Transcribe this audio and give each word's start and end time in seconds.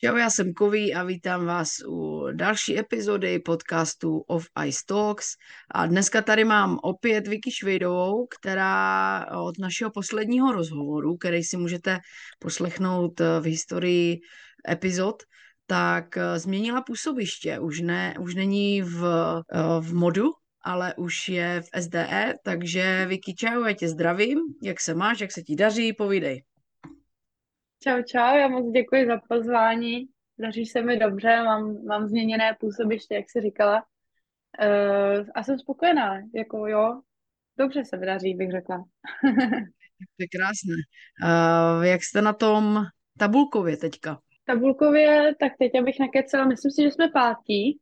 Čau, 0.00 0.16
já 0.16 0.30
jsem 0.30 0.52
Kový 0.52 0.94
a 0.94 1.04
vítám 1.04 1.46
vás 1.46 1.68
u 1.88 2.26
další 2.32 2.78
epizody 2.78 3.38
podcastu 3.38 4.18
of 4.18 4.46
Ice 4.66 4.80
Talks. 4.86 5.26
A 5.70 5.86
dneska 5.86 6.22
tady 6.22 6.44
mám 6.44 6.78
opět 6.82 7.28
Vicky 7.28 7.50
Švejdovou, 7.50 8.26
která 8.26 9.26
od 9.42 9.58
našeho 9.58 9.90
posledního 9.90 10.52
rozhovoru, 10.52 11.16
který 11.16 11.42
si 11.42 11.56
můžete 11.56 11.98
poslechnout 12.38 13.20
v 13.20 13.42
historii 13.44 14.18
epizod, 14.70 15.22
tak 15.66 16.16
eh, 16.16 16.38
změnila 16.38 16.82
působiště. 16.82 17.58
Už, 17.58 17.80
ne, 17.80 18.14
už 18.20 18.34
není 18.34 18.82
v, 18.82 19.04
eh, 19.04 19.80
v 19.80 19.94
modu, 19.94 20.30
ale 20.62 20.94
už 20.94 21.28
je 21.28 21.62
v 21.62 21.80
SDE, 21.82 22.34
takže 22.44 23.06
Vicky, 23.08 23.34
čau, 23.34 23.64
já 23.64 23.72
tě 23.72 23.88
zdravím. 23.88 24.38
Jak 24.62 24.80
se 24.80 24.94
máš, 24.94 25.20
jak 25.20 25.32
se 25.32 25.42
ti 25.42 25.56
daří, 25.56 25.92
povídej. 25.92 26.42
Čau, 27.82 28.02
čau, 28.02 28.36
já 28.36 28.48
moc 28.48 28.72
děkuji 28.72 29.06
za 29.06 29.20
pozvání. 29.28 30.08
Daří 30.38 30.66
se 30.66 30.82
mi 30.82 30.96
dobře, 30.96 31.42
mám, 31.42 31.84
mám 31.84 32.06
změněné 32.06 32.56
působiště, 32.60 33.14
jak 33.14 33.30
jsi 33.30 33.40
říkala. 33.40 33.84
Uh, 34.60 35.26
a 35.34 35.42
jsem 35.42 35.58
spokojená, 35.58 36.20
jako 36.34 36.66
jo, 36.66 37.00
dobře 37.58 37.84
se 37.84 37.96
mi 37.96 38.06
daří, 38.06 38.34
bych 38.34 38.50
řekla. 38.50 38.76
to 39.98 40.18
je 40.18 40.26
krásné. 40.36 40.74
Uh, 41.24 41.84
jak 41.84 42.02
jste 42.02 42.22
na 42.22 42.32
tom 42.32 42.84
tabulkově 43.18 43.76
teďka? 43.76 44.20
Tabulkově, 44.44 45.34
tak 45.40 45.52
teď 45.58 45.74
abych 45.78 46.00
nakecela, 46.00 46.44
myslím 46.44 46.70
si, 46.72 46.82
že 46.82 46.90
jsme 46.90 47.08
pátí 47.08 47.78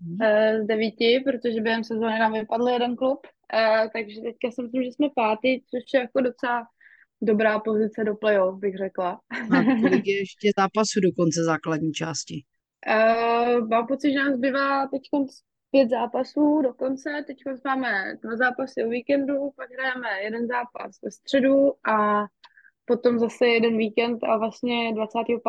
hmm. 0.00 0.18
uh, 0.20 0.64
z 0.64 0.66
devíti, 0.66 1.22
protože 1.24 1.60
během 1.60 1.84
sezóny 1.84 2.18
nám 2.18 2.32
vypadl 2.32 2.68
jeden 2.68 2.96
klub, 2.96 3.26
uh, 3.26 3.90
takže 3.92 4.20
teďka 4.20 4.50
si 4.50 4.62
myslím, 4.62 4.82
že 4.82 4.92
jsme 4.92 5.08
pátí, 5.16 5.64
což 5.70 5.82
je 5.94 6.00
jako 6.00 6.20
docela 6.20 6.66
dobrá 7.22 7.58
pozice 7.58 8.04
do 8.04 8.14
play-off, 8.14 8.58
bych 8.58 8.76
řekla. 8.76 9.20
A 9.30 9.80
kolik 9.80 10.06
je 10.06 10.18
ještě 10.24 10.50
zápasů 10.58 11.00
do 11.00 11.12
konce 11.16 11.44
základní 11.44 11.92
části? 11.92 12.44
Uh, 12.88 13.68
mám 13.68 13.86
pocit, 13.86 14.12
že 14.12 14.18
nám 14.18 14.34
zbývá 14.34 14.86
teď 14.86 15.02
pět 15.70 15.90
zápasů 15.90 16.62
do 16.62 16.74
konce. 16.74 17.24
Teď 17.26 17.36
máme 17.64 18.16
dva 18.22 18.36
zápasy 18.36 18.84
o 18.84 18.88
víkendu, 18.88 19.34
pak 19.56 19.70
hrajeme 19.70 20.22
jeden 20.22 20.46
zápas 20.46 20.90
ve 21.04 21.10
středu 21.10 21.72
a 21.90 22.24
potom 22.84 23.18
zase 23.18 23.46
jeden 23.46 23.78
víkend 23.78 24.24
a 24.24 24.36
vlastně 24.36 24.94
25. 24.94 25.40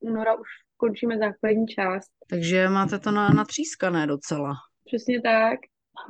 února 0.00 0.34
už 0.34 0.48
končíme 0.76 1.18
základní 1.18 1.66
část. 1.66 2.10
Takže 2.30 2.68
máte 2.68 2.98
to 2.98 3.10
na, 3.10 3.28
natřískané 3.28 4.06
docela. 4.06 4.52
Přesně 4.84 5.20
tak. 5.20 5.58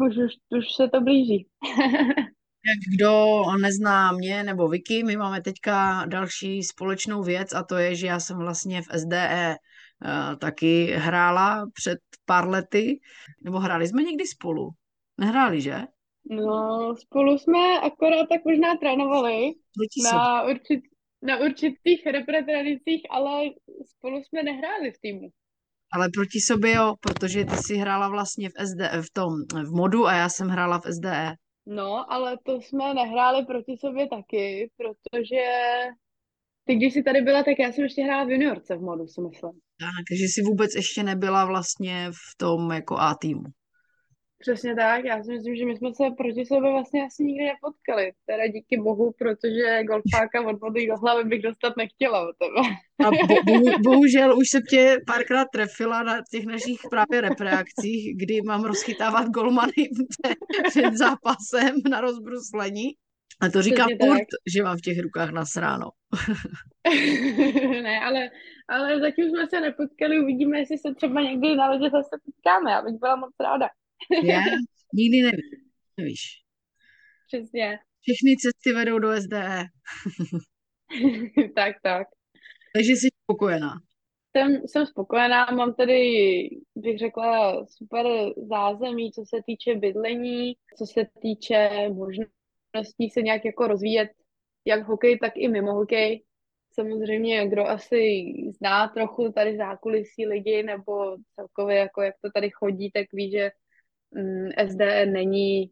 Už, 0.08 0.16
už, 0.16 0.32
už 0.58 0.64
se 0.76 0.88
to 0.88 1.00
blíží. 1.00 1.48
Kdo 2.94 3.42
nezná 3.60 4.12
mě 4.12 4.42
nebo 4.42 4.68
Vicky, 4.68 5.04
my 5.04 5.16
máme 5.16 5.42
teďka 5.42 6.04
další 6.06 6.62
společnou 6.62 7.22
věc 7.22 7.54
a 7.54 7.62
to 7.62 7.76
je, 7.76 7.94
že 7.94 8.06
já 8.06 8.20
jsem 8.20 8.38
vlastně 8.38 8.82
v 8.82 8.98
SDE 8.98 9.56
uh, 9.56 10.36
taky 10.36 10.92
hrála 10.96 11.66
před 11.74 11.98
pár 12.24 12.48
lety, 12.48 13.00
nebo 13.44 13.58
hráli 13.58 13.88
jsme 13.88 14.02
někdy 14.02 14.26
spolu. 14.26 14.70
Nehráli, 15.18 15.60
že? 15.60 15.82
No, 16.30 16.94
spolu 16.96 17.38
jsme 17.38 17.80
akorát 17.82 18.26
tak 18.28 18.44
možná 18.44 18.76
trénovali 18.76 19.52
na, 20.12 20.42
určit, 20.42 20.80
na 21.22 21.36
určitých 21.36 22.06
reprezentacích, 22.06 23.02
ale 23.10 23.30
spolu 23.86 24.16
jsme 24.18 24.42
nehráli 24.42 24.90
v 24.92 24.98
týmu. 25.00 25.28
Ale 25.92 26.08
proti 26.14 26.40
sobě 26.40 26.74
jo, 26.74 26.94
protože 27.00 27.44
ty 27.44 27.56
jsi 27.56 27.76
hrála 27.76 28.08
vlastně 28.08 28.48
v 28.48 28.52
SD, 28.66 28.80
v 29.02 29.10
tom, 29.12 29.32
v 29.64 29.70
modu 29.76 30.06
a 30.06 30.12
já 30.12 30.28
jsem 30.28 30.48
hrála 30.48 30.78
v 30.78 30.92
SDE. 30.92 31.34
No, 31.66 32.12
ale 32.12 32.38
to 32.44 32.60
jsme 32.60 32.94
nehráli 32.94 33.44
proti 33.46 33.76
sobě 33.80 34.08
taky, 34.08 34.70
protože 34.76 35.44
ty, 36.64 36.74
když 36.74 36.94
jsi 36.94 37.02
tady 37.02 37.20
byla, 37.20 37.42
tak 37.42 37.58
já 37.58 37.72
jsem 37.72 37.84
ještě 37.84 38.02
hrála 38.02 38.24
v 38.24 38.30
juniorce 38.30 38.76
v 38.76 38.80
modu, 38.80 39.06
si 39.06 39.20
myslím. 39.20 39.52
Tak, 39.80 40.02
takže 40.10 40.24
jsi 40.24 40.42
vůbec 40.42 40.74
ještě 40.76 41.02
nebyla 41.02 41.44
vlastně 41.44 42.10
v 42.10 42.38
tom 42.38 42.72
jako 42.72 42.96
A 42.98 43.14
týmu. 43.20 43.44
Přesně 44.38 44.74
tak, 44.74 45.04
já 45.04 45.22
si 45.22 45.32
myslím, 45.32 45.56
že 45.56 45.64
my 45.64 45.76
jsme 45.76 45.94
se 45.94 46.04
proti 46.16 46.46
sobě 46.46 46.70
vlastně 46.70 47.04
asi 47.04 47.24
nikdy 47.24 47.44
nepotkali. 47.44 48.12
Teda 48.26 48.46
díky 48.46 48.76
bohu, 48.80 49.12
protože 49.18 49.84
golfáka 49.84 50.46
od 50.46 50.60
vody 50.60 50.86
do 50.86 50.96
hlavy 50.96 51.24
bych 51.24 51.42
dostat 51.42 51.76
nechtěla 51.76 52.28
od 52.28 52.36
tebe. 52.38 52.76
A 53.06 53.10
bo, 53.10 53.42
bohu, 53.44 53.78
bohužel 53.82 54.38
už 54.38 54.48
se 54.50 54.60
tě 54.70 54.96
párkrát 55.06 55.46
trefila 55.52 56.02
na 56.02 56.22
těch 56.30 56.46
našich 56.46 56.80
právě 56.90 57.20
repreakcích, 57.20 58.16
kdy 58.16 58.42
mám 58.42 58.64
rozchytávat 58.64 59.26
golmany 59.28 59.82
před 60.68 60.94
zápasem 60.94 61.76
na 61.90 62.00
rozbruslení. 62.00 62.86
A 63.40 63.48
to 63.48 63.62
říká 63.62 63.86
furt, 64.00 64.28
že 64.54 64.62
mám 64.62 64.76
v 64.76 64.80
těch 64.80 65.00
rukách 65.00 65.30
nasráno. 65.30 65.90
ne, 67.82 68.00
ale, 68.00 68.30
ale 68.68 69.00
zatím 69.00 69.30
jsme 69.30 69.46
se 69.46 69.60
nepotkali, 69.60 70.20
uvidíme, 70.22 70.58
jestli 70.58 70.78
se 70.78 70.94
třeba 70.94 71.20
někdy 71.20 71.56
na 71.56 71.70
lidi 71.70 71.90
zase 71.90 72.16
potkáme. 72.24 72.70
Já 72.70 72.82
bych 72.82 72.94
byla 72.94 73.16
moc 73.16 73.34
ráda. 73.40 73.68
Je? 74.22 74.40
Nikdy 74.94 75.22
nevíš. 75.22 75.40
nevíš. 75.96 76.20
Přesně. 77.26 77.78
Všechny 78.00 78.36
cesty 78.36 78.72
vedou 78.72 78.98
do 78.98 79.20
SDE. 79.20 79.64
tak, 81.54 81.76
tak. 81.82 82.06
Takže 82.74 82.92
jsi 82.92 83.08
spokojená. 83.22 83.70
Jsem, 84.36 84.68
jsem 84.68 84.86
spokojená, 84.86 85.46
mám 85.46 85.74
tady, 85.74 86.00
bych 86.76 86.98
řekla, 86.98 87.66
super 87.66 88.06
zázemí, 88.50 89.12
co 89.12 89.22
se 89.34 89.42
týče 89.46 89.74
bydlení, 89.74 90.54
co 90.78 90.86
se 90.86 91.06
týče 91.22 91.88
možností 91.88 93.10
se 93.12 93.22
nějak 93.22 93.44
jako 93.44 93.66
rozvíjet, 93.66 94.10
jak 94.64 94.86
hokej, 94.86 95.18
tak 95.18 95.32
i 95.36 95.48
mimo 95.48 95.72
hokej. 95.72 96.24
Samozřejmě, 96.72 97.48
kdo 97.48 97.66
asi 97.66 98.24
zná 98.58 98.88
trochu 98.88 99.32
tady 99.32 99.56
zákulisí 99.56 100.26
lidi, 100.26 100.62
nebo 100.62 101.16
celkově, 101.34 101.76
jako 101.76 102.02
jak 102.02 102.14
to 102.22 102.30
tady 102.34 102.50
chodí, 102.50 102.90
tak 102.90 103.06
ví, 103.12 103.30
že 103.30 103.50
SDE 104.66 105.06
není 105.06 105.70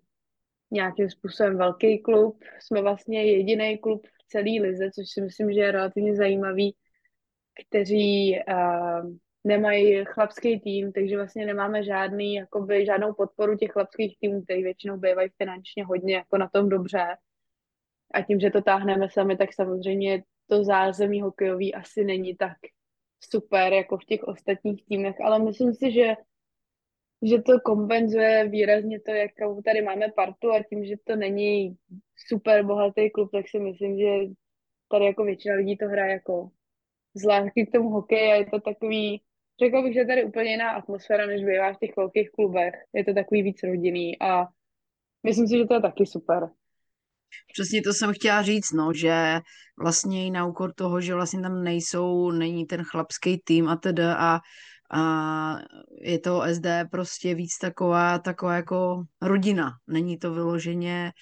nějakým 0.71 1.11
způsobem 1.11 1.59
velký 1.59 1.99
klub. 1.99 2.45
Jsme 2.61 2.83
vlastně 2.83 3.25
jediný 3.25 3.79
klub 3.79 4.07
v 4.07 4.27
celé 4.29 4.61
lize, 4.61 4.91
což 4.91 5.05
si 5.09 5.21
myslím, 5.21 5.53
že 5.53 5.61
je 5.61 5.73
relativně 5.73 6.17
zajímavý, 6.17 6.77
kteří 7.69 8.39
uh, 8.49 9.11
nemají 9.45 10.05
chlapský 10.05 10.61
tým, 10.61 10.93
takže 10.93 11.17
vlastně 11.17 11.47
nemáme 11.47 11.83
žádný, 11.83 12.35
jakoby, 12.35 12.87
žádnou 12.87 13.13
podporu 13.13 13.57
těch 13.57 13.71
chlapských 13.71 14.19
týmů, 14.21 14.43
který 14.43 14.63
většinou 14.63 14.97
bývají 14.97 15.29
finančně 15.37 15.85
hodně 15.85 16.15
jako 16.15 16.39
na 16.39 16.49
tom 16.49 16.69
dobře. 16.69 17.05
A 18.15 18.23
tím, 18.23 18.41
že 18.41 18.51
to 18.51 18.63
táhneme 18.63 19.09
sami, 19.11 19.37
tak 19.37 19.53
samozřejmě 19.53 20.23
to 20.47 20.65
zázemí 20.65 21.23
hokejový 21.23 21.75
asi 21.75 22.05
není 22.05 22.37
tak 22.37 22.57
super 23.31 23.73
jako 23.73 23.99
v 23.99 24.05
těch 24.05 24.25
ostatních 24.25 24.85
týmech, 24.85 25.21
ale 25.21 25.39
myslím 25.39 25.75
si, 25.75 25.93
že 25.93 26.15
že 27.29 27.43
to 27.43 27.61
kompenzuje 27.61 28.49
výrazně 28.49 29.01
to, 29.01 29.11
jakou 29.11 29.63
tady 29.63 29.83
máme 29.83 30.09
partu 30.17 30.53
a 30.53 30.63
tím, 30.63 30.85
že 30.85 30.95
to 31.05 31.17
není 31.17 31.77
super 32.29 32.65
bohatý 32.65 33.11
klub, 33.11 33.31
tak 33.33 33.49
si 33.49 33.59
myslím, 33.59 33.99
že 33.99 34.35
tady 34.91 35.05
jako 35.05 35.25
většina 35.25 35.55
lidí 35.55 35.77
to 35.77 35.87
hraje 35.87 36.13
jako 36.13 36.51
zvláštní 37.15 37.67
k 37.67 37.73
tomu 37.73 37.91
hokeji 37.91 38.33
a 38.33 38.35
je 38.35 38.47
to 38.47 38.61
takový, 38.61 39.23
řekl 39.63 39.83
bych, 39.83 39.95
že 39.95 40.05
tady 40.05 40.25
úplně 40.25 40.51
jiná 40.51 40.71
atmosféra, 40.71 41.27
než 41.27 41.45
bývá 41.45 41.73
v 41.73 41.79
těch 41.79 41.97
velkých 41.97 42.31
klubech. 42.31 42.75
Je 42.93 43.05
to 43.05 43.15
takový 43.15 43.43
víc 43.43 43.63
rodinný 43.63 44.21
a 44.21 44.47
myslím 45.23 45.49
si, 45.49 45.59
že 45.59 45.65
to 45.65 45.75
je 45.75 45.81
taky 45.81 46.07
super. 46.07 46.49
Přesně 47.53 47.83
to 47.83 47.93
jsem 47.93 48.13
chtěla 48.13 48.43
říct, 48.43 48.73
no, 48.73 48.93
že 48.93 49.39
vlastně 49.79 50.27
i 50.27 50.31
na 50.31 50.47
úkor 50.47 50.75
toho, 50.75 51.01
že 51.01 51.15
vlastně 51.15 51.41
tam 51.41 51.65
nejsou, 51.65 52.31
není 52.31 52.67
ten 52.67 52.83
chlapský 52.83 53.41
tým 53.45 53.69
a 53.69 53.77
teda 53.77 54.17
a 54.19 54.41
a 54.91 55.59
je 56.01 56.19
to 56.19 56.43
SD 56.55 56.67
prostě 56.91 57.35
víc 57.35 57.59
taková, 57.59 58.19
taková 58.19 58.57
jako 58.57 59.03
rodina. 59.23 59.73
Není 59.87 60.19
to 60.19 60.35
vyloženě 60.35 61.13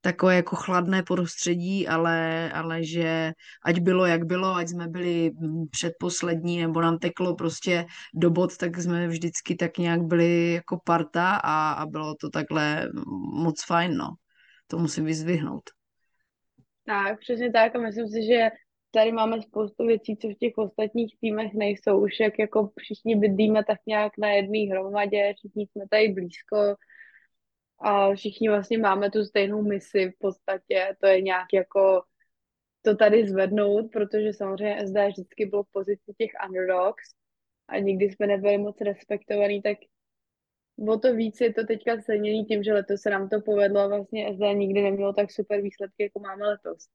takové 0.00 0.36
jako 0.36 0.56
chladné 0.56 1.02
prostředí, 1.02 1.88
ale, 1.88 2.50
ale 2.52 2.84
že 2.84 3.32
ať 3.64 3.78
bylo 3.78 4.06
jak 4.06 4.24
bylo, 4.24 4.54
ať 4.54 4.68
jsme 4.68 4.88
byli 4.88 5.30
předposlední 5.70 6.60
nebo 6.60 6.80
nám 6.80 6.98
teklo 6.98 7.34
prostě 7.34 7.86
do 8.14 8.30
bod, 8.30 8.56
tak 8.56 8.78
jsme 8.78 9.08
vždycky 9.08 9.54
tak 9.54 9.78
nějak 9.78 10.02
byli 10.02 10.52
jako 10.52 10.80
parta 10.84 11.36
a, 11.36 11.72
a 11.72 11.86
bylo 11.86 12.14
to 12.14 12.30
takhle 12.30 12.88
moc 13.32 13.64
fajn, 13.66 13.96
no. 13.96 14.08
To 14.66 14.78
musím 14.78 15.04
vyzvihnout. 15.04 15.62
Tak, 16.86 17.18
přesně 17.20 17.52
tak 17.52 17.76
a 17.76 17.78
myslím 17.78 18.08
si, 18.08 18.26
že 18.26 18.48
tady 18.90 19.12
máme 19.12 19.42
spoustu 19.42 19.86
věcí, 19.86 20.16
co 20.16 20.28
v 20.28 20.34
těch 20.34 20.58
ostatních 20.58 21.16
týmech 21.20 21.54
nejsou. 21.54 22.04
Už 22.04 22.20
jak 22.20 22.38
jako 22.38 22.70
všichni 22.78 23.16
bydlíme 23.16 23.64
tak 23.64 23.78
nějak 23.86 24.12
na 24.18 24.30
jedné 24.30 24.58
hromadě, 24.58 25.34
všichni 25.36 25.66
jsme 25.66 25.84
tady 25.90 26.08
blízko 26.08 26.74
a 27.78 28.14
všichni 28.14 28.48
vlastně 28.48 28.78
máme 28.78 29.10
tu 29.10 29.24
stejnou 29.24 29.62
misi 29.62 30.10
v 30.10 30.18
podstatě. 30.18 30.96
To 31.00 31.06
je 31.06 31.20
nějak 31.20 31.46
jako 31.52 32.02
to 32.82 32.96
tady 32.96 33.28
zvednout, 33.28 33.90
protože 33.92 34.32
samozřejmě 34.32 34.86
SD 34.86 34.96
vždycky 35.08 35.46
bylo 35.46 35.62
v 35.62 35.72
pozici 35.72 36.12
těch 36.18 36.30
underdogs 36.48 37.04
a 37.68 37.78
nikdy 37.78 38.04
jsme 38.04 38.26
nebyli 38.26 38.58
moc 38.58 38.80
respektovaní, 38.80 39.62
tak 39.62 39.78
o 40.88 40.98
to 40.98 41.14
víc 41.14 41.40
je 41.40 41.52
to 41.54 41.66
teďka 41.66 42.02
ceněný 42.02 42.44
tím, 42.44 42.62
že 42.62 42.72
letos 42.72 43.00
se 43.00 43.10
nám 43.10 43.28
to 43.28 43.40
povedlo 43.40 43.80
a 43.80 43.88
vlastně 43.88 44.34
SD 44.34 44.40
nikdy 44.54 44.82
nemělo 44.82 45.12
tak 45.12 45.30
super 45.32 45.60
výsledky, 45.60 46.02
jako 46.02 46.20
máme 46.20 46.46
letos. 46.46 46.88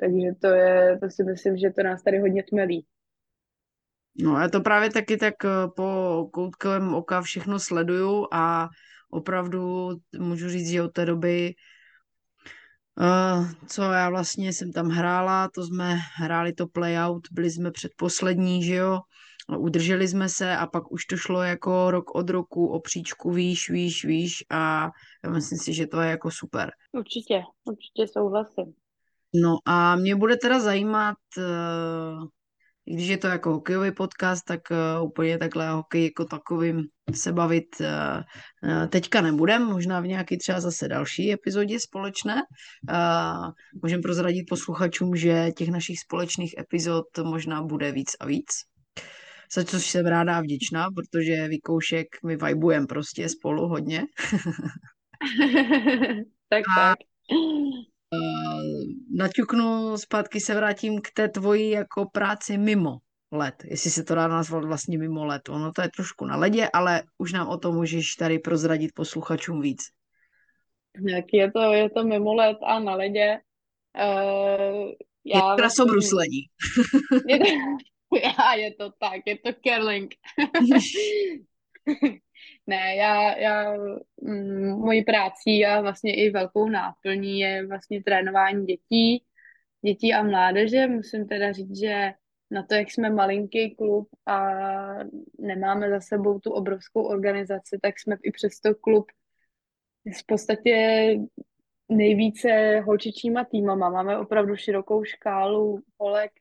Takže 0.00 0.28
to 0.40 0.46
je, 0.46 0.98
to 0.98 1.10
si 1.10 1.24
myslím, 1.24 1.56
že 1.56 1.70
to 1.70 1.82
nás 1.82 2.02
tady 2.02 2.18
hodně 2.18 2.42
tmelí. 2.42 2.86
No 4.20 4.40
já 4.40 4.48
to 4.48 4.60
právě 4.60 4.90
taky 4.90 5.16
tak 5.16 5.44
eh, 5.44 5.48
po 5.76 6.28
koutkovém 6.32 6.94
oka 6.94 7.22
všechno 7.22 7.58
sleduju 7.58 8.26
a 8.32 8.68
opravdu 9.10 9.88
můžu 10.18 10.48
říct, 10.48 10.68
že 10.68 10.82
od 10.82 10.92
té 10.92 11.06
doby, 11.06 11.54
uh, 13.00 13.46
co 13.66 13.82
já 13.82 14.10
vlastně 14.10 14.52
jsem 14.52 14.72
tam 14.72 14.88
hrála, 14.88 15.48
to 15.54 15.62
jsme 15.62 15.96
hráli 16.16 16.52
to 16.52 16.66
playout, 16.66 17.28
byli 17.32 17.50
jsme 17.50 17.70
předposlední, 17.70 18.62
že 18.62 18.74
jo, 18.74 19.00
udrželi 19.58 20.08
jsme 20.08 20.28
se 20.28 20.56
a 20.56 20.66
pak 20.66 20.92
už 20.92 21.04
to 21.04 21.16
šlo 21.16 21.42
jako 21.42 21.90
rok 21.90 22.14
od 22.14 22.30
roku 22.30 22.66
o 22.66 22.80
příčku 22.80 23.30
výš, 23.30 23.70
výš, 23.70 24.04
výš 24.04 24.44
a 24.50 24.90
já 25.24 25.30
myslím 25.30 25.58
si, 25.58 25.74
že 25.74 25.86
to 25.86 26.00
je 26.00 26.10
jako 26.10 26.30
super. 26.30 26.70
Určitě, 26.92 27.42
určitě 27.64 28.12
souhlasím. 28.12 28.74
No 29.34 29.56
a 29.64 29.96
mě 29.96 30.16
bude 30.16 30.36
teda 30.36 30.60
zajímat, 30.60 31.16
i 32.88 32.94
když 32.94 33.08
je 33.08 33.18
to 33.18 33.26
jako 33.26 33.50
hokejový 33.50 33.92
podcast, 33.92 34.44
tak 34.44 34.60
uh, 34.70 35.06
úplně 35.06 35.38
takhle 35.38 35.70
hokej 35.70 36.04
jako 36.04 36.24
takovým 36.24 36.82
se 37.14 37.32
bavit 37.32 37.66
uh, 37.80 38.86
teďka 38.86 39.20
nebudem, 39.20 39.64
možná 39.64 40.00
v 40.00 40.06
nějaký 40.06 40.38
třeba 40.38 40.60
zase 40.60 40.88
další 40.88 41.32
epizodě 41.32 41.80
společné. 41.80 42.42
Můžeme 43.82 44.02
prozradit 44.02 44.48
posluchačům, 44.48 45.16
že 45.16 45.50
těch 45.56 45.68
našich 45.68 46.00
společných 46.00 46.54
epizod 46.58 47.06
možná 47.22 47.62
bude 47.62 47.92
víc 47.92 48.10
a 48.20 48.26
víc. 48.26 48.48
Za 49.54 49.64
což 49.64 49.86
jsem 49.86 50.06
ráda 50.06 50.36
a 50.36 50.40
vděčná, 50.40 50.88
protože 50.94 51.48
Vykoušek 51.48 52.06
my 52.26 52.36
vibujeme 52.36 52.86
prostě 52.86 53.28
spolu 53.28 53.68
hodně. 53.68 54.04
tak, 56.48 56.62
a, 56.78 56.80
tak. 56.80 56.98
Uh, 58.12 58.88
naťuknu, 59.16 59.96
zpátky 59.98 60.40
se 60.40 60.54
vrátím 60.54 61.00
k 61.00 61.10
té 61.14 61.28
tvoji 61.28 61.70
jako 61.70 62.06
práci 62.12 62.58
mimo 62.58 62.98
let, 63.32 63.54
jestli 63.64 63.90
se 63.90 64.04
to 64.04 64.14
dá 64.14 64.28
nazvat 64.28 64.64
vlastně 64.64 64.98
mimo 64.98 65.24
let. 65.24 65.48
Ono 65.48 65.72
to 65.72 65.82
je 65.82 65.88
trošku 65.96 66.24
na 66.24 66.36
ledě, 66.36 66.68
ale 66.72 67.02
už 67.18 67.32
nám 67.32 67.48
o 67.48 67.58
tom 67.58 67.74
můžeš 67.74 68.14
tady 68.14 68.38
prozradit 68.38 68.94
posluchačům 68.94 69.60
víc. 69.60 69.82
Jak 71.08 71.24
je 71.32 71.52
to, 71.52 71.72
je 71.72 71.90
to 71.90 72.04
mimo 72.04 72.34
let 72.34 72.56
a 72.66 72.78
na 72.78 72.94
ledě. 72.94 73.38
Uh, 73.98 74.92
já 75.24 75.36
je 75.36 75.40
to 75.40 75.56
krasobruslení. 75.56 76.40
je, 77.28 77.38
to, 77.38 77.44
já, 78.22 78.54
je 78.54 78.74
to 78.74 78.90
tak, 78.98 79.20
je 79.26 79.38
to 79.38 79.50
curling. 79.66 80.14
Ne, 82.66 82.96
já, 82.96 83.38
já 83.38 83.74
mm, 84.22 84.78
mojí 84.78 85.04
práci 85.04 85.50
a 85.68 85.80
vlastně 85.80 86.14
i 86.16 86.30
velkou 86.30 86.68
náplní 86.68 87.40
je 87.40 87.66
vlastně 87.66 88.02
trénování 88.02 88.66
dětí, 88.66 89.24
dětí 89.84 90.14
a 90.14 90.22
mládeže. 90.22 90.86
Musím 90.86 91.28
teda 91.28 91.52
říct, 91.52 91.78
že 91.78 92.12
na 92.50 92.62
to, 92.62 92.74
jak 92.74 92.90
jsme 92.90 93.10
malinký 93.10 93.74
klub 93.74 94.08
a 94.26 94.48
nemáme 95.38 95.90
za 95.90 96.00
sebou 96.00 96.38
tu 96.38 96.50
obrovskou 96.50 97.02
organizaci, 97.02 97.78
tak 97.82 97.98
jsme 97.98 98.16
i 98.22 98.30
přesto 98.30 98.74
klub 98.74 99.06
v 100.18 100.26
podstatě 100.26 100.74
nejvíce 101.88 102.80
holčičíma 102.80 103.44
týmama. 103.44 103.90
Máme 103.90 104.18
opravdu 104.18 104.56
širokou 104.56 105.04
škálu 105.04 105.82
holek, 106.00 106.32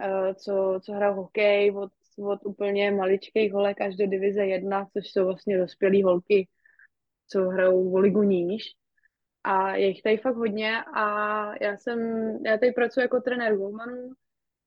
eh, 0.00 0.34
co, 0.34 0.80
co 0.82 0.92
hrajou 0.92 1.14
hokej, 1.14 1.72
od 1.76 1.92
od 2.18 2.46
úplně 2.46 2.90
maličkých 2.90 3.52
holek 3.52 3.80
až 3.80 3.96
do 3.96 4.06
divize 4.06 4.46
1, 4.46 4.86
což 4.92 5.12
jsou 5.12 5.24
vlastně 5.24 5.58
dospělé 5.58 6.04
holky, 6.04 6.48
co 7.28 7.40
hrajou 7.40 7.92
v 7.92 7.96
ligu 7.96 8.22
níž. 8.22 8.62
A 9.44 9.76
je 9.76 9.86
jich 9.86 10.02
tady 10.02 10.16
fakt 10.16 10.36
hodně 10.36 10.82
a 10.94 11.64
já 11.64 11.76
jsem, 11.76 11.98
já 12.46 12.58
tady 12.58 12.72
pracuji 12.72 13.00
jako 13.00 13.20
trenér 13.20 13.56
Golmanů, 13.56 14.10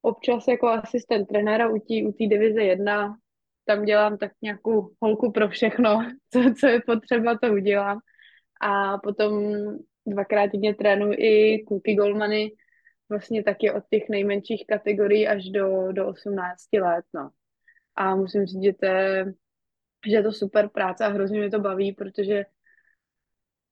občas 0.01 0.47
jako 0.47 0.67
asistent 0.67 1.27
trenéra 1.27 1.69
u 1.69 1.79
té 1.79 1.93
u 2.07 2.27
divize 2.29 2.63
1, 2.63 3.17
tam 3.65 3.85
dělám 3.85 4.17
tak 4.17 4.31
nějakou 4.41 4.89
holku 5.01 5.31
pro 5.31 5.49
všechno, 5.49 5.99
co, 6.33 6.39
co 6.59 6.67
je 6.67 6.81
potřeba, 6.85 7.37
to 7.37 7.53
udělám. 7.53 7.99
A 8.61 8.97
potom 8.97 9.43
dvakrát 10.07 10.51
týdně 10.51 10.75
trénuji 10.75 11.17
i 11.17 11.63
kluky 11.63 11.95
golmany, 11.95 12.51
vlastně 13.09 13.43
taky 13.43 13.71
od 13.71 13.83
těch 13.89 14.09
nejmenších 14.09 14.65
kategorií 14.67 15.27
až 15.27 15.49
do, 15.49 15.91
do 15.91 16.07
18 16.07 16.61
let, 16.73 17.05
no. 17.13 17.29
A 17.97 18.15
musím 18.15 18.45
říct, 18.45 18.63
že 18.63 18.73
to, 18.73 18.85
je, 18.85 19.33
že 20.07 20.15
je 20.15 20.23
to 20.23 20.31
super 20.31 20.69
práce 20.69 21.05
a 21.05 21.07
hrozně 21.07 21.39
mě 21.39 21.49
to 21.49 21.59
baví, 21.59 21.93
protože 21.93 22.45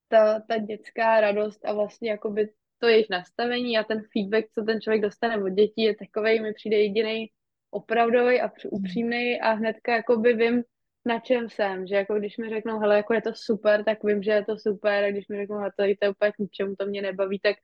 ta, 0.08 0.40
ta 0.40 0.58
dětská 0.58 1.22
radost 1.22 1.66
a 1.66 1.74
vlastně 1.74 2.10
jakoby 2.10 2.50
to 2.78 2.88
jejich 2.88 3.10
nastavení 3.10 3.78
a 3.78 3.84
ten 3.84 4.04
feedback, 4.14 4.46
co 4.52 4.64
ten 4.64 4.82
člověk 4.82 5.02
dostane 5.02 5.44
od 5.44 5.50
dětí, 5.50 5.82
je 5.82 5.96
takový, 5.96 6.40
mi 6.40 6.54
přijde 6.54 6.78
jediný 6.78 7.28
opravdový 7.72 8.42
a 8.42 8.52
upřímný 8.72 9.42
a 9.42 9.52
hnedka 9.52 9.96
jakoby 9.96 10.34
vím, 10.34 10.64
na 11.06 11.20
čem 11.20 11.50
jsem, 11.50 11.88
že 11.88 11.96
jako 11.96 12.20
když 12.20 12.38
mi 12.38 12.50
řeknou, 12.50 12.80
hele, 12.80 12.98
jako 12.98 13.14
je 13.14 13.22
to 13.22 13.32
super, 13.36 13.84
tak 13.84 14.04
vím, 14.04 14.24
že 14.24 14.32
je 14.32 14.46
to 14.46 14.58
super 14.58 15.04
a 15.04 15.12
když 15.12 15.28
mi 15.28 15.38
řeknou, 15.38 15.58
hele, 15.58 15.72
to 15.78 15.84
je 15.84 16.10
úplně 16.10 16.32
k 16.32 16.38
ničemu, 16.40 16.76
to 16.76 16.86
mě 16.86 17.02
nebaví, 17.02 17.40
tak, 17.40 17.56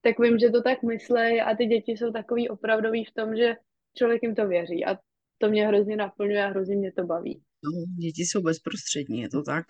tak 0.00 0.18
vím, 0.18 0.38
že 0.38 0.50
to 0.50 0.62
tak 0.62 0.82
myslí 0.82 1.40
a 1.40 1.56
ty 1.56 1.66
děti 1.66 1.92
jsou 1.92 2.12
takový 2.12 2.48
opravdový 2.48 3.04
v 3.04 3.14
tom, 3.14 3.36
že 3.36 3.54
člověk 3.96 4.22
jim 4.22 4.34
to 4.34 4.48
věří. 4.48 4.84
A 4.84 4.98
to 5.42 5.48
mě 5.50 5.66
hrozně 5.66 5.96
naplňuje 5.96 6.44
a 6.44 6.48
hrozně 6.48 6.76
mě 6.76 6.92
to 6.92 7.04
baví. 7.04 7.42
No, 7.64 7.70
děti 7.98 8.22
jsou 8.22 8.42
bezprostřední, 8.42 9.20
je 9.20 9.28
to 9.28 9.42
tak? 9.42 9.64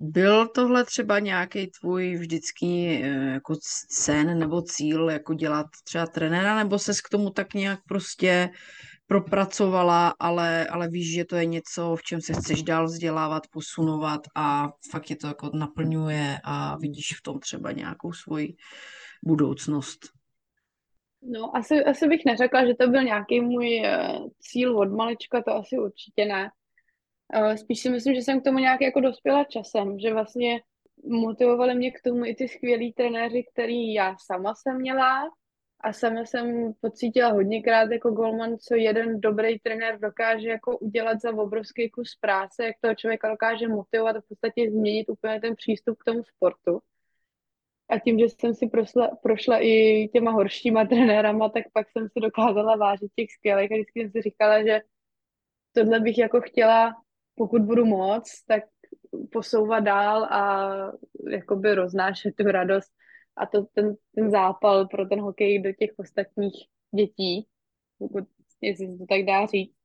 Byl 0.00 0.48
tohle 0.48 0.84
třeba 0.84 1.18
nějaký 1.18 1.70
tvůj 1.80 2.16
vždycky 2.16 3.00
eh, 3.02 3.32
jako 3.32 3.54
sen 3.90 4.38
nebo 4.38 4.62
cíl, 4.62 5.10
jako 5.10 5.34
dělat 5.34 5.66
třeba 5.84 6.06
trenéra, 6.06 6.56
nebo 6.56 6.78
ses 6.78 7.00
k 7.00 7.08
tomu 7.08 7.30
tak 7.30 7.54
nějak 7.54 7.80
prostě 7.88 8.50
propracovala, 9.06 10.14
ale, 10.20 10.66
ale 10.66 10.88
víš, 10.88 11.14
že 11.14 11.24
to 11.24 11.36
je 11.36 11.46
něco, 11.46 11.96
v 11.96 12.02
čem 12.02 12.20
se 12.20 12.32
chceš 12.32 12.62
dál 12.62 12.86
vzdělávat, 12.86 13.42
posunovat 13.52 14.20
a 14.36 14.68
fakt 14.90 15.10
je 15.10 15.16
to 15.16 15.26
jako 15.26 15.50
naplňuje 15.54 16.38
a 16.44 16.76
vidíš 16.76 17.18
v 17.18 17.22
tom 17.22 17.40
třeba 17.40 17.72
nějakou 17.72 18.12
svoji 18.12 18.56
budoucnost. 19.24 19.98
No, 21.24 21.56
asi, 21.56 21.84
asi 21.84 22.08
bych 22.08 22.24
neřekla, 22.24 22.66
že 22.66 22.74
to 22.74 22.88
byl 22.88 23.02
nějaký 23.02 23.40
můj 23.40 23.80
uh, 23.80 24.28
cíl 24.38 24.78
od 24.78 24.92
malička, 24.92 25.42
to 25.42 25.50
asi 25.50 25.78
určitě 25.78 26.24
ne. 26.24 26.50
Uh, 27.36 27.54
spíš 27.54 27.80
si 27.80 27.90
myslím, 27.90 28.14
že 28.14 28.20
jsem 28.20 28.40
k 28.40 28.44
tomu 28.44 28.58
nějak 28.58 28.80
jako 28.80 29.00
dospěla 29.00 29.44
časem, 29.44 29.98
že 29.98 30.12
vlastně 30.12 30.60
motivovali 31.04 31.74
mě 31.74 31.90
k 31.90 32.02
tomu 32.02 32.24
i 32.24 32.34
ty 32.34 32.48
skvělí 32.48 32.92
trenéři, 32.92 33.44
který 33.52 33.94
já 33.94 34.16
sama 34.26 34.54
jsem 34.54 34.76
měla 34.76 35.30
a 35.80 35.92
sama 35.92 36.24
jsem 36.24 36.72
pocítila 36.80 37.32
hodněkrát 37.32 37.90
jako 37.90 38.10
golman, 38.10 38.58
co 38.58 38.74
jeden 38.74 39.20
dobrý 39.20 39.58
trenér 39.58 40.00
dokáže 40.00 40.48
jako 40.48 40.78
udělat 40.78 41.20
za 41.20 41.34
obrovský 41.34 41.90
kus 41.90 42.16
práce, 42.20 42.64
jak 42.64 42.76
toho 42.80 42.94
člověka 42.94 43.30
dokáže 43.30 43.68
motivovat 43.68 44.16
a 44.16 44.20
v 44.20 44.28
podstatě 44.28 44.70
změnit 44.70 45.08
úplně 45.08 45.40
ten 45.40 45.54
přístup 45.56 45.98
k 45.98 46.04
tomu 46.04 46.24
sportu. 46.24 46.80
A 47.88 47.98
tím, 47.98 48.18
že 48.18 48.24
jsem 48.24 48.54
si 48.54 48.66
prošla, 48.66 49.16
prošla 49.22 49.58
i 49.62 50.08
těma 50.12 50.30
horšíma 50.30 50.84
trenérama, 50.88 51.48
tak 51.48 51.64
pak 51.72 51.90
jsem 51.90 52.08
si 52.08 52.20
dokázala 52.20 52.76
vážit 52.76 53.12
těch 53.16 53.30
skvělých 53.32 53.72
a 53.72 53.74
vždycky 53.74 54.00
jsem 54.00 54.10
si 54.10 54.22
říkala, 54.22 54.62
že 54.62 54.80
tohle 55.72 56.00
bych 56.00 56.18
jako 56.18 56.40
chtěla, 56.40 56.94
pokud 57.34 57.62
budu 57.62 57.84
moc, 57.84 58.44
tak 58.46 58.64
posouvat 59.32 59.84
dál 59.84 60.24
a 60.24 60.70
jakoby 61.30 61.74
roznášet 61.74 62.34
tu 62.36 62.44
radost 62.44 62.92
a 63.36 63.46
to, 63.46 63.64
ten, 63.74 63.94
ten 64.14 64.30
zápal 64.30 64.88
pro 64.88 65.06
ten 65.06 65.20
hokej 65.20 65.62
do 65.62 65.72
těch 65.72 65.90
ostatních 65.96 66.54
dětí, 66.94 67.46
pokud 67.98 68.24
jestli 68.60 68.86
se 68.86 68.98
to 68.98 69.06
tak 69.08 69.22
dá 69.22 69.46
říct. 69.46 69.83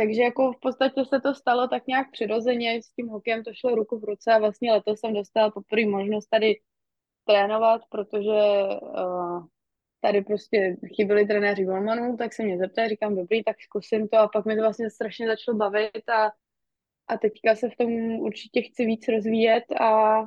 Takže 0.00 0.22
jako 0.22 0.52
v 0.52 0.60
podstatě 0.60 1.04
se 1.04 1.20
to 1.20 1.34
stalo 1.34 1.68
tak 1.68 1.86
nějak 1.86 2.10
přirozeně, 2.10 2.82
s 2.82 2.92
tím 2.92 3.08
hokejem 3.08 3.44
to 3.44 3.50
šlo 3.54 3.74
ruku 3.74 3.98
v 3.98 4.04
ruce 4.04 4.32
a 4.32 4.38
vlastně 4.38 4.72
letos 4.72 5.00
jsem 5.00 5.14
dostala 5.14 5.50
poprvé 5.50 5.86
možnost 5.86 6.26
tady 6.26 6.60
trénovat, 7.24 7.82
protože 7.90 8.64
uh, 8.82 9.46
tady 10.00 10.22
prostě 10.22 10.76
chyběli 10.96 11.26
trenéři 11.26 11.64
golmanů, 11.64 12.16
tak 12.16 12.32
se 12.32 12.42
mě 12.42 12.58
zeptali, 12.58 12.88
říkám, 12.88 13.16
dobrý, 13.16 13.44
tak 13.44 13.56
zkusím 13.60 14.08
to. 14.08 14.18
A 14.18 14.28
pak 14.28 14.44
mi 14.44 14.56
to 14.56 14.62
vlastně 14.62 14.90
strašně 14.90 15.26
začalo 15.26 15.58
bavit 15.58 16.08
a, 16.08 16.32
a 17.08 17.18
teďka 17.18 17.54
se 17.54 17.70
v 17.70 17.76
tom 17.76 17.92
určitě 18.20 18.62
chci 18.62 18.84
víc 18.86 19.08
rozvíjet 19.08 19.64
a 19.80 20.20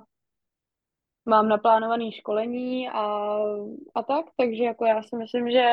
mám 1.25 1.47
naplánované 1.47 2.11
školení 2.11 2.89
a, 2.89 3.03
a 3.95 4.03
tak, 4.03 4.25
takže 4.37 4.63
jako 4.63 4.85
já 4.85 5.03
si 5.03 5.15
myslím, 5.15 5.51
že 5.51 5.65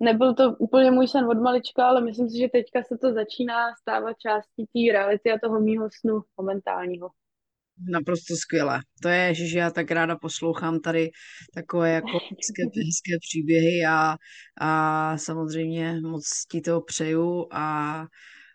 nebyl 0.00 0.34
to 0.34 0.56
úplně 0.58 0.90
můj 0.90 1.08
sen 1.08 1.24
od 1.24 1.38
malička, 1.38 1.86
ale 1.86 2.00
myslím 2.04 2.30
si, 2.30 2.38
že 2.38 2.48
teďka 2.48 2.82
se 2.82 2.98
to 2.98 3.12
začíná 3.12 3.74
stávat 3.80 4.16
částí 4.18 4.66
té 4.66 4.92
reality 4.92 5.32
a 5.32 5.38
toho 5.42 5.60
mýho 5.60 5.88
snu 6.00 6.22
momentálního. 6.36 7.10
Naprosto 7.90 8.36
skvělé. 8.36 8.80
To 9.02 9.08
je, 9.08 9.34
že 9.34 9.58
já 9.58 9.70
tak 9.70 9.90
ráda 9.90 10.16
poslouchám 10.16 10.80
tady 10.80 11.10
takové 11.54 11.90
jako 11.90 12.06
hezké, 12.06 12.62
hezké 12.62 13.18
příběhy 13.20 13.86
a, 13.88 14.16
a 14.60 15.18
samozřejmě 15.18 16.00
moc 16.00 16.24
ti 16.50 16.60
to 16.60 16.80
přeju 16.80 17.46
a 17.52 18.04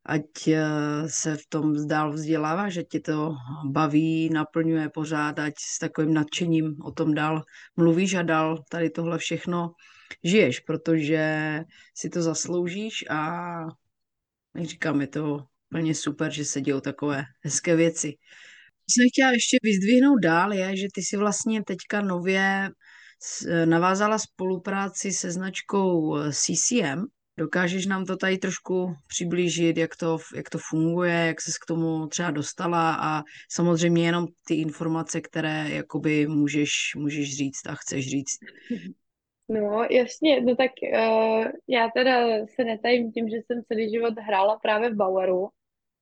ať 0.05 0.47
eh, 0.47 0.63
se 1.07 1.37
v 1.37 1.47
tom 1.49 1.87
dál 1.87 2.13
vzdělává, 2.13 2.69
že 2.69 2.83
ti 2.83 2.99
to 2.99 3.33
baví, 3.71 4.29
naplňuje 4.29 4.89
pořád, 4.89 5.39
ať 5.39 5.53
s 5.57 5.79
takovým 5.79 6.13
nadšením 6.13 6.75
o 6.85 6.91
tom 6.91 7.13
dál 7.13 7.41
mluvíš 7.77 8.13
a 8.13 8.21
dál 8.21 8.63
tady 8.69 8.89
tohle 8.89 9.17
všechno 9.17 9.71
žiješ, 10.23 10.59
protože 10.59 11.59
si 11.95 12.09
to 12.09 12.21
zasloužíš 12.21 13.05
a 13.09 13.41
jak 14.55 14.65
říkám, 14.65 15.01
je 15.01 15.07
to 15.07 15.45
úplně 15.71 15.95
super, 15.95 16.31
že 16.31 16.45
se 16.45 16.61
dějou 16.61 16.79
takové 16.79 17.23
hezké 17.43 17.75
věci. 17.75 18.13
Co 18.87 18.93
jsem 18.93 19.09
chtěla 19.09 19.31
ještě 19.31 19.57
vyzdvihnout 19.63 20.19
dál, 20.23 20.53
je, 20.53 20.77
že 20.77 20.87
ty 20.93 21.01
si 21.01 21.17
vlastně 21.17 21.63
teďka 21.63 22.01
nově 22.01 22.69
navázala 23.65 24.17
spolupráci 24.17 25.11
se 25.11 25.31
značkou 25.31 26.17
eh, 26.17 26.31
CCM. 26.31 27.05
Dokážeš 27.37 27.85
nám 27.85 28.05
to 28.05 28.17
tady 28.17 28.37
trošku 28.37 28.95
přiblížit, 29.07 29.77
jak 29.77 29.95
to, 29.95 30.17
jak 30.35 30.49
to 30.49 30.57
funguje, 30.69 31.13
jak 31.13 31.41
ses 31.41 31.57
k 31.57 31.65
tomu 31.65 32.07
třeba 32.07 32.31
dostala 32.31 32.95
a 32.95 33.23
samozřejmě 33.51 34.05
jenom 34.05 34.27
ty 34.47 34.55
informace, 34.55 35.21
které 35.21 35.69
jakoby 35.69 36.27
můžeš, 36.27 36.71
můžeš 36.95 37.37
říct 37.37 37.67
a 37.67 37.75
chceš 37.75 38.09
říct. 38.09 38.37
No, 39.51 39.83
jasně, 39.91 40.41
no 40.41 40.55
tak 40.55 40.71
uh, 40.93 41.45
já 41.67 41.89
teda 41.89 42.45
se 42.55 42.63
netajím 42.63 43.11
tím, 43.11 43.29
že 43.29 43.37
jsem 43.37 43.63
celý 43.63 43.89
život 43.91 44.13
hrála 44.19 44.59
právě 44.59 44.89
v 44.89 44.95
Baueru 44.95 45.49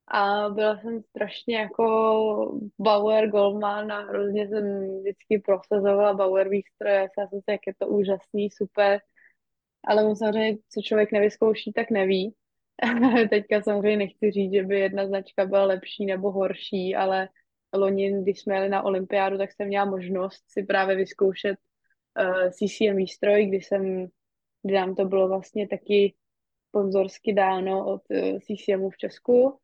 a 0.07 0.49
byla 0.49 0.77
jsem 0.81 1.01
strašně 1.03 1.57
jako 1.57 2.59
Bauer 2.79 3.29
Goldman 3.29 3.91
a 3.91 4.01
hrozně 4.01 4.47
jsem 4.47 4.97
vždycky 4.99 5.39
prosazovala 5.39 6.13
Bauer 6.13 6.49
výstroje, 6.49 7.09
já 7.19 7.27
jsem 7.27 7.39
si, 7.41 7.51
jak 7.51 7.61
je 7.67 7.73
to 7.79 7.87
úžasný, 7.87 8.51
super, 8.51 8.99
ale 9.83 10.15
samozřejmě, 10.15 10.57
co 10.69 10.81
člověk 10.81 11.11
nevyzkouší, 11.11 11.73
tak 11.73 11.91
neví. 11.91 12.35
Teďka 13.29 13.61
samozřejmě 13.61 13.97
nechci 13.97 14.31
říct, 14.31 14.53
že 14.53 14.63
by 14.63 14.79
jedna 14.79 15.07
značka 15.07 15.45
byla 15.45 15.65
lepší 15.65 16.05
nebo 16.05 16.31
horší, 16.31 16.95
ale 16.95 17.29
loni, 17.73 18.21
když 18.21 18.39
jsme 18.39 18.55
jeli 18.55 18.69
na 18.69 18.83
olympiádu, 18.83 19.37
tak 19.37 19.51
jsem 19.51 19.67
měla 19.67 19.85
možnost 19.85 20.43
si 20.47 20.63
právě 20.63 20.95
vyzkoušet 20.95 21.59
uh, 22.19 22.41
eh, 22.41 22.51
CCM 22.51 22.95
výstroj, 22.95 23.45
kdy 23.45 23.57
jsem, 23.57 24.07
kdy 24.63 24.73
nám 24.73 24.95
to 24.95 25.05
bylo 25.05 25.27
vlastně 25.27 25.67
taky 25.67 26.15
sponzorsky 26.69 27.33
dáno 27.33 27.85
od 27.85 28.01
uh, 28.09 28.17
eh, 28.17 28.39
CCMu 28.39 28.89
v 28.89 28.97
Česku. 28.97 29.59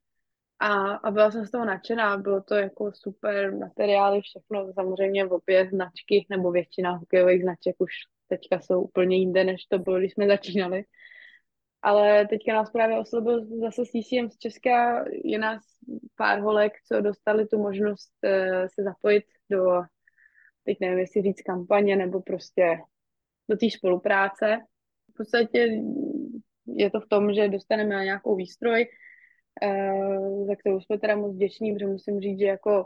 A, 0.60 0.94
a 0.96 1.12
byla 1.12 1.32
jsem 1.32 1.46
z 1.46 1.52
toho 1.52 1.66
nadšená, 1.66 2.18
bylo 2.18 2.42
to 2.42 2.56
jako 2.56 2.92
super 2.94 3.58
materiály, 3.58 4.22
všechno, 4.22 4.74
samozřejmě 4.74 5.26
obě 5.26 5.70
značky, 5.70 6.26
nebo 6.30 6.52
většina 6.52 6.92
hokejových 6.92 7.42
značek 7.42 7.76
už 7.80 7.92
teďka 8.28 8.60
jsou 8.60 8.82
úplně 8.82 9.18
jinde, 9.18 9.44
než 9.44 9.66
to 9.66 9.80
bylo, 9.80 10.00
když 10.00 10.14
jsme 10.14 10.28
začínali. 10.28 10.84
Ale 11.82 12.28
teďka 12.28 12.54
nás 12.54 12.72
právě 12.72 13.00
oslovil 13.00 13.46
zase 13.60 13.84
CCM 13.86 14.30
z 14.30 14.38
Česka, 14.38 15.06
je 15.24 15.40
nás 15.40 15.62
pár 16.16 16.40
holek, 16.40 16.74
co 16.88 17.02
dostali 17.02 17.48
tu 17.48 17.58
možnost 17.58 18.12
uh, 18.24 18.68
se 18.68 18.84
zapojit 18.84 19.24
do 19.52 19.82
teď 20.66 20.78
nevím, 20.82 21.00
jestli 21.00 21.22
říct 21.22 21.42
kampaně 21.42 21.96
nebo 21.96 22.22
prostě 22.22 22.80
do 23.50 23.58
té 23.58 23.70
spolupráce. 23.70 24.58
V 25.14 25.18
podstatě 25.18 25.82
je 26.68 26.92
to 26.92 27.00
v 27.00 27.08
tom, 27.08 27.34
že 27.34 27.50
dostaneme 27.50 28.04
nějakou 28.04 28.36
výstroj, 28.36 28.88
eh, 29.62 30.46
za 30.48 30.56
kterou 30.56 30.82
jsme 30.82 31.00
teda 31.00 31.16
moc 31.16 31.36
vděční, 31.36 31.74
protože 31.74 31.88
musím 31.88 32.20
říct, 32.20 32.40
že 32.40 32.46
jako 32.46 32.86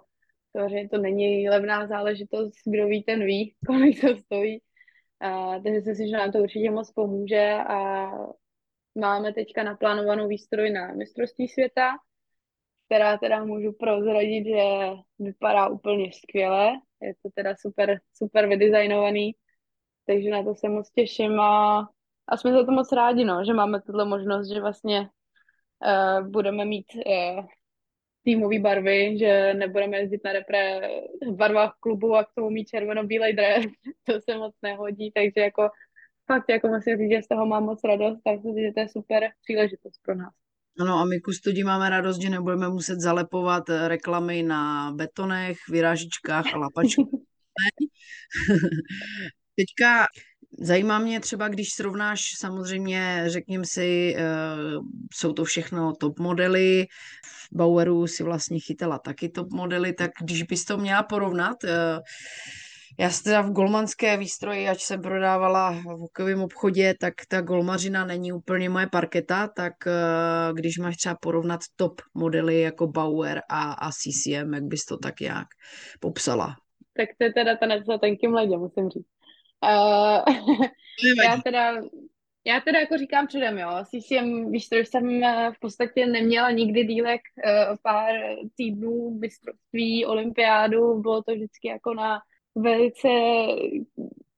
samozřejmě 0.57 0.89
to 0.89 0.98
není 0.98 1.50
levná 1.50 1.88
záležitost, 1.88 2.53
kdo 2.65 2.88
ví, 2.88 3.03
ten 3.03 3.25
ví, 3.25 3.55
kolik 3.67 4.01
to 4.01 4.17
stojí. 4.17 4.62
A, 5.19 5.59
takže 5.59 5.81
si 5.81 5.89
myslím, 5.89 6.07
že 6.07 6.17
nám 6.17 6.31
to 6.31 6.39
určitě 6.39 6.71
moc 6.71 6.91
pomůže 6.91 7.53
a 7.67 8.09
máme 8.95 9.33
teďka 9.33 9.63
naplánovanou 9.63 10.27
výstroj 10.27 10.69
na 10.69 10.93
mistrovství 10.93 11.48
světa, 11.48 11.91
která 12.86 13.17
teda 13.17 13.45
můžu 13.45 13.74
prozradit, 13.74 14.45
že 14.45 14.63
vypadá 15.19 15.67
úplně 15.67 16.12
skvěle. 16.13 16.71
Je 17.01 17.13
to 17.23 17.29
teda 17.35 17.55
super, 17.55 17.99
super 18.13 18.47
vydesignovaný, 18.47 19.35
takže 20.05 20.29
na 20.29 20.43
to 20.43 20.55
se 20.55 20.69
moc 20.69 20.91
těším 20.91 21.39
a, 21.39 21.87
a 22.27 22.37
jsme 22.37 22.51
za 22.51 22.65
to 22.65 22.71
moc 22.71 22.91
rádi, 22.91 23.25
no, 23.25 23.45
že 23.45 23.53
máme 23.53 23.81
tuto 23.81 24.05
možnost, 24.05 24.49
že 24.49 24.61
vlastně 24.61 24.99
uh, 24.99 26.27
budeme 26.27 26.65
mít 26.65 26.85
uh, 26.95 27.45
týmové 28.23 28.59
barvy, 28.59 29.17
že 29.17 29.53
nebudeme 29.53 29.97
jezdit 29.97 30.21
na 30.25 30.33
repre 30.33 30.79
v 31.21 31.35
barvách 31.35 31.73
klubu 31.79 32.15
a 32.15 32.23
k 32.23 32.33
tomu 32.35 32.49
mít 32.49 32.67
červeno-bílej 32.67 33.33
dres, 33.33 33.65
to 34.03 34.21
se 34.21 34.37
moc 34.37 34.55
nehodí, 34.61 35.11
takže 35.11 35.41
jako 35.41 35.69
fakt 36.25 36.49
jako 36.49 36.67
musím 36.67 36.97
říct, 36.97 37.11
že 37.11 37.21
z 37.21 37.27
toho 37.27 37.45
mám 37.45 37.63
moc 37.63 37.79
radost, 37.83 38.21
tak 38.23 38.39
že 38.39 38.71
to 38.73 38.79
je 38.79 38.89
super 38.89 39.31
příležitost 39.41 39.99
pro 40.05 40.15
nás. 40.15 40.48
Ano, 40.79 40.97
a 40.99 41.05
my 41.05 41.19
kustodí 41.19 41.63
máme 41.63 41.89
radost, 41.89 42.21
že 42.21 42.29
nebudeme 42.29 42.69
muset 42.69 42.99
zalepovat 42.99 43.69
eh, 43.69 43.88
reklamy 43.88 44.43
na 44.43 44.91
betonech, 44.91 45.57
vyrážičkách 45.69 46.53
a 46.53 46.57
lapačkách. 46.57 47.05
Teďka 49.55 50.05
zajímá 50.59 50.99
mě 50.99 51.19
třeba, 51.19 51.47
když 51.47 51.69
srovnáš 51.73 52.21
samozřejmě, 52.38 53.23
řekněme 53.27 53.65
si, 53.65 54.15
uh, 54.15 54.83
jsou 55.13 55.33
to 55.33 55.43
všechno 55.43 55.93
top 55.99 56.19
modely, 56.19 56.88
v 57.25 57.57
Baueru 57.57 58.07
si 58.07 58.23
vlastně 58.23 58.59
chytala 58.59 58.99
taky 58.99 59.29
top 59.29 59.51
modely, 59.53 59.93
tak 59.93 60.11
když 60.21 60.43
bys 60.43 60.65
to 60.65 60.77
měla 60.77 61.03
porovnat, 61.03 61.63
uh, 61.63 61.69
já 62.99 63.09
se 63.09 63.23
teda 63.23 63.41
v 63.41 63.51
golmanské 63.51 64.17
výstroji, 64.17 64.67
ať 64.67 64.79
jsem 64.79 65.01
prodávala 65.01 65.71
v 65.71 65.83
hokejovém 65.83 66.41
obchodě, 66.41 66.93
tak 66.99 67.13
ta 67.29 67.41
golmařina 67.41 68.05
není 68.05 68.31
úplně 68.31 68.69
moje 68.69 68.87
parketa, 68.87 69.47
tak 69.47 69.73
uh, 69.85 70.57
když 70.57 70.77
máš 70.77 70.97
třeba 70.97 71.15
porovnat 71.21 71.59
top 71.75 72.01
modely 72.13 72.61
jako 72.61 72.87
Bauer 72.87 73.41
a, 73.49 73.71
a 73.71 73.91
CCM, 73.91 74.53
jak 74.53 74.63
bys 74.63 74.85
to 74.85 74.97
tak 74.97 75.19
nějak 75.19 75.47
popsala? 75.99 76.55
Tak 76.97 77.09
to 77.17 77.23
je 77.23 77.33
teda 77.33 77.55
ten 77.55 77.83
za 77.87 77.97
tenkým 77.97 78.33
ledě, 78.33 78.57
musím 78.57 78.89
říct. 78.89 79.07
Uh, 79.63 80.35
já 81.25 81.41
teda 81.43 81.81
já 82.45 82.59
teda 82.59 82.79
jako 82.79 82.97
říkám 82.97 83.27
předem, 83.27 83.57
jo, 83.57 83.69
CCM 83.83 84.51
výstroj 84.51 84.85
jsem 84.85 85.23
eh, 85.23 85.51
v 85.55 85.59
podstatě 85.59 86.05
neměla 86.05 86.51
nikdy 86.51 86.83
dílek 86.83 87.21
pár 87.83 88.15
týdnů 88.55 89.17
mistrovství, 89.19 90.05
olympiádu, 90.05 91.01
bylo 91.01 91.23
to 91.23 91.35
vždycky 91.35 91.67
jako 91.67 91.93
na 91.93 92.19
velice 92.61 93.09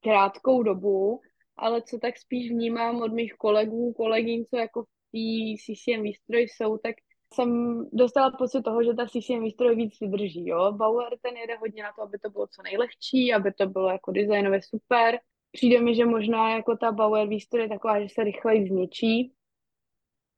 krátkou 0.03 0.63
dobu, 0.63 1.21
ale 1.57 1.81
co 1.81 1.97
tak 1.99 2.17
spíš 2.17 2.51
vnímám 2.51 3.01
od 3.01 3.13
mých 3.13 3.33
kolegů, 3.33 3.93
kolegyň, 3.93 4.45
co 4.45 4.57
jako 4.57 4.83
v 4.83 4.87
té 5.11 5.57
CCM 5.57 6.03
výstroj 6.03 6.41
jsou, 6.41 6.77
tak 6.77 6.95
jsem 7.33 7.79
dostala 7.93 8.31
pocit 8.31 8.61
toho, 8.61 8.83
že 8.83 8.93
ta 8.93 9.05
CCM 9.05 9.43
výstroj 9.43 9.75
víc 9.75 9.99
vydrží, 10.01 10.47
jo. 10.47 10.71
Bauer 10.71 11.17
ten 11.21 11.37
jede 11.37 11.55
hodně 11.57 11.83
na 11.83 11.91
to, 11.95 12.01
aby 12.01 12.19
to 12.19 12.29
bylo 12.29 12.47
co 12.47 12.61
nejlehčí, 12.61 13.33
aby 13.33 13.53
to 13.53 13.65
bylo 13.65 13.89
jako 13.89 14.11
designově 14.11 14.61
super. 14.61 15.19
Přijde 15.51 15.81
mi, 15.81 15.95
že 15.95 16.05
možná 16.05 16.55
jako 16.55 16.77
ta 16.77 16.91
Bauer 16.91 17.27
výstroj 17.27 17.63
je 17.63 17.69
taková, 17.69 18.01
že 18.01 18.07
se 18.09 18.23
rychleji 18.23 18.67
zničí, 18.67 19.33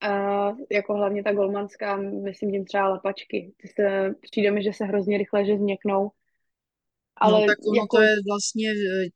Uh, 0.07 0.57
jako 0.71 0.93
hlavně 0.93 1.23
ta 1.23 1.33
golmanská, 1.33 1.97
myslím 1.97 2.51
tím 2.51 2.65
třeba 2.65 2.89
lapačky. 2.89 3.53
Přijde 4.21 4.51
mi, 4.51 4.63
že 4.63 4.73
se 4.73 4.85
hrozně 4.85 5.17
rychle 5.17 5.45
že 5.45 5.57
změknou 5.57 6.11
ale 7.15 7.41
no 7.41 7.47
tak 7.47 7.57
ono 7.67 7.81
jako... 7.81 7.97
to 7.97 8.01
je 8.01 8.15
vlastně 8.29 8.69
e, 8.69 9.09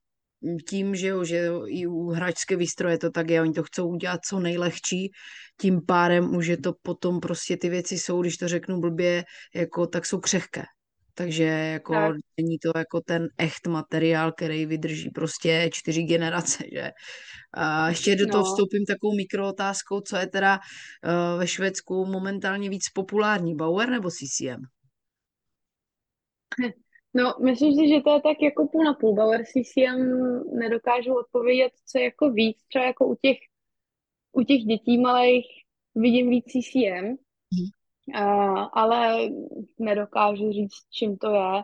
tím, 0.70 0.96
že, 0.96 1.08
jo, 1.08 1.24
že 1.24 1.50
i 1.68 1.88
u 1.88 2.10
hračské 2.10 2.56
výstroje 2.56 2.98
to 2.98 3.10
tak 3.10 3.30
je, 3.30 3.42
oni 3.42 3.54
to 3.54 3.64
chcou 3.64 3.88
udělat 3.88 4.20
co 4.26 4.40
nejlehčí, 4.40 5.12
tím 5.62 5.82
párem 5.86 6.36
už 6.36 6.48
je 6.48 6.58
to 6.58 6.74
potom 6.82 7.20
prostě 7.20 7.58
ty 7.58 7.70
věci 7.70 8.00
jsou, 8.00 8.22
když 8.22 8.38
to 8.38 8.48
řeknu 8.48 8.80
blbě, 8.80 9.24
jako 9.56 9.88
tak 9.88 10.06
jsou 10.06 10.20
křehké. 10.20 10.64
Takže 11.14 11.44
jako 11.44 11.94
tak. 11.94 12.16
není 12.38 12.58
to 12.60 12.72
jako 12.76 13.02
ten 13.02 13.28
echt 13.38 13.68
materiál, 13.68 14.32
který 14.32 14.66
vydrží 14.66 15.10
prostě 15.10 15.70
čtyři 15.74 16.04
generace, 16.04 16.64
že? 16.74 16.92
A 17.54 17.90
ještě 17.90 18.16
do 18.16 18.28
toho 18.28 18.44
no. 18.44 18.52
vstoupím 18.52 18.86
takovou 18.86 19.16
mikrootázkou, 19.16 20.02
co 20.02 20.18
je 20.18 20.28
teda 20.28 20.60
uh, 20.60 21.40
ve 21.40 21.48
Švédsku 21.48 22.06
momentálně 22.06 22.70
víc 22.70 22.90
populární, 22.94 23.56
Bauer 23.56 23.90
nebo 23.90 24.10
CCM? 24.10 24.62
No, 27.18 27.36
myslím 27.44 27.74
si, 27.74 27.88
že 27.88 28.02
to 28.02 28.10
je 28.14 28.22
tak 28.22 28.42
jako 28.42 28.68
půl 28.68 28.84
na 28.84 28.94
půl. 28.94 29.16
Bauer 29.16 29.44
CCM 29.46 30.00
nedokážu 30.60 31.14
odpovědět, 31.14 31.72
co 31.86 32.00
jako 32.00 32.32
víc. 32.32 32.64
Třeba 32.68 32.86
jako 32.86 33.08
u 33.08 33.16
těch, 33.16 33.38
u 34.32 34.44
těch 34.44 34.62
dětí 34.62 34.98
malých 34.98 35.46
vidím 35.96 36.30
víc 36.30 36.46
CCM, 36.46 37.06
mm. 37.06 37.68
uh, 38.22 38.68
ale 38.74 39.30
nedokážu 39.80 40.52
říct, 40.52 40.90
čím 40.92 41.18
to 41.18 41.28
je. 41.28 41.64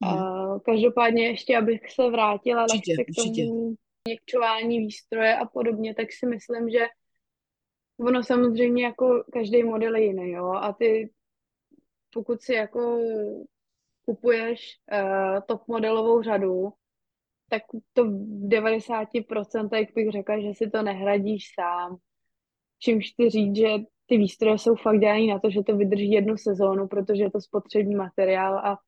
Mm. 0.00 0.14
Uh, 0.14 0.60
každopádně 0.60 1.26
ještě, 1.26 1.56
abych 1.56 1.90
se 1.90 2.10
vrátila 2.10 2.62
určitě, 2.64 3.04
k 3.04 3.16
tomu 3.16 3.74
měkčování 4.08 4.78
výstroje 4.78 5.36
a 5.36 5.46
podobně, 5.46 5.94
tak 5.94 6.12
si 6.12 6.26
myslím, 6.26 6.70
že 6.70 6.86
ono 8.00 8.22
samozřejmě 8.22 8.84
jako 8.84 9.24
každý 9.32 9.62
model 9.62 9.96
je 9.96 10.04
jiný, 10.04 10.30
jo, 10.30 10.46
a 10.46 10.72
ty 10.72 11.10
pokud 12.12 12.42
si 12.42 12.54
jako 12.54 12.98
kupuješ 14.04 14.60
uh, 14.92 15.40
top 15.46 15.68
modelovou 15.68 16.22
řadu, 16.22 16.68
tak 17.48 17.62
to 17.92 18.04
v 18.04 18.48
90% 18.48 19.86
bych 19.94 20.10
řekla, 20.10 20.40
že 20.40 20.54
si 20.54 20.70
to 20.70 20.82
nehradíš 20.82 21.44
sám. 21.60 21.96
Čímž 22.78 23.12
chci 23.12 23.30
říct, 23.30 23.56
že 23.56 23.68
ty 24.06 24.16
výstroje 24.16 24.58
jsou 24.58 24.74
fakt 24.74 24.98
dělané 24.98 25.26
na 25.26 25.38
to, 25.38 25.50
že 25.50 25.62
to 25.62 25.76
vydrží 25.76 26.10
jednu 26.10 26.36
sezónu, 26.36 26.88
protože 26.88 27.22
je 27.22 27.30
to 27.30 27.40
spotřební 27.40 27.94
materiál 27.94 28.58
a 28.58 28.78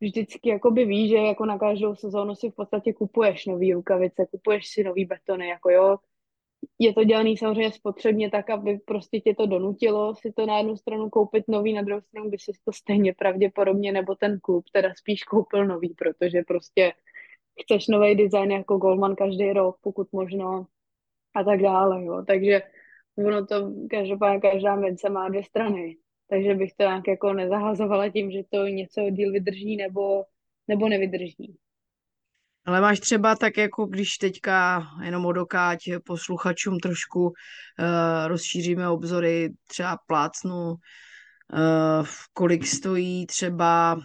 vždycky 0.00 0.48
jakoby 0.48 0.84
víš, 0.84 1.10
že 1.10 1.16
jako 1.16 1.46
na 1.46 1.58
každou 1.58 1.94
sezónu 1.94 2.34
si 2.34 2.50
v 2.50 2.54
podstatě 2.54 2.92
kupuješ 2.92 3.46
nový 3.46 3.72
rukavice, 3.72 4.26
kupuješ 4.30 4.68
si 4.68 4.84
nový 4.84 5.04
betony, 5.04 5.48
jako 5.48 5.70
jo. 5.70 5.96
Je 6.78 6.94
to 6.94 7.04
dělaný 7.04 7.36
samozřejmě 7.36 7.72
spotřebně 7.72 8.30
tak, 8.30 8.50
aby 8.50 8.78
prostě 8.78 9.20
tě 9.20 9.34
to 9.34 9.46
donutilo 9.46 10.14
si 10.14 10.32
to 10.32 10.46
na 10.46 10.58
jednu 10.58 10.76
stranu 10.76 11.10
koupit 11.10 11.44
nový, 11.48 11.72
na 11.72 11.82
druhou 11.82 12.00
stranu 12.00 12.30
by 12.30 12.38
si 12.38 12.52
to 12.64 12.72
stejně 12.72 13.14
pravděpodobně, 13.14 13.92
nebo 13.92 14.14
ten 14.14 14.40
klub 14.40 14.64
teda 14.72 14.94
spíš 14.94 15.24
koupil 15.24 15.66
nový, 15.66 15.94
protože 15.94 16.42
prostě 16.46 16.92
chceš 17.62 17.88
nový 17.88 18.14
design 18.14 18.50
jako 18.50 18.76
Goldman 18.76 19.16
každý 19.16 19.52
rok, 19.52 19.76
pokud 19.80 20.12
možno 20.12 20.66
a 21.34 21.44
tak 21.44 21.62
dále, 21.62 22.04
jo. 22.04 22.24
Takže 22.26 22.62
ono 23.18 23.46
to, 23.46 23.72
každopádně 23.90 24.40
každá 24.40 24.76
mince 24.76 25.10
má 25.10 25.28
dvě 25.28 25.44
strany. 25.44 25.96
Takže 26.28 26.54
bych 26.54 26.72
to 26.74 26.82
nějak 26.82 27.08
jako 27.08 27.32
nezahazovala 27.32 28.08
tím, 28.08 28.30
že 28.30 28.42
to 28.50 28.66
něco 28.66 29.10
díl 29.10 29.32
vydrží 29.32 29.76
nebo, 29.76 30.24
nebo 30.68 30.88
nevydrží. 30.88 31.56
Ale 32.66 32.80
máš 32.80 33.00
třeba 33.00 33.36
tak, 33.36 33.56
jako 33.56 33.86
když 33.86 34.18
teďka 34.18 34.86
jenom 35.02 35.26
odokáť 35.26 35.78
posluchačům 36.06 36.78
trošku 36.78 37.22
uh, 37.22 37.32
rozšíříme 38.26 38.88
obzory, 38.88 39.50
třeba 39.68 39.98
plácnu, 40.06 40.68
uh, 40.70 42.06
kolik 42.32 42.66
stojí 42.66 43.26
třeba 43.26 43.98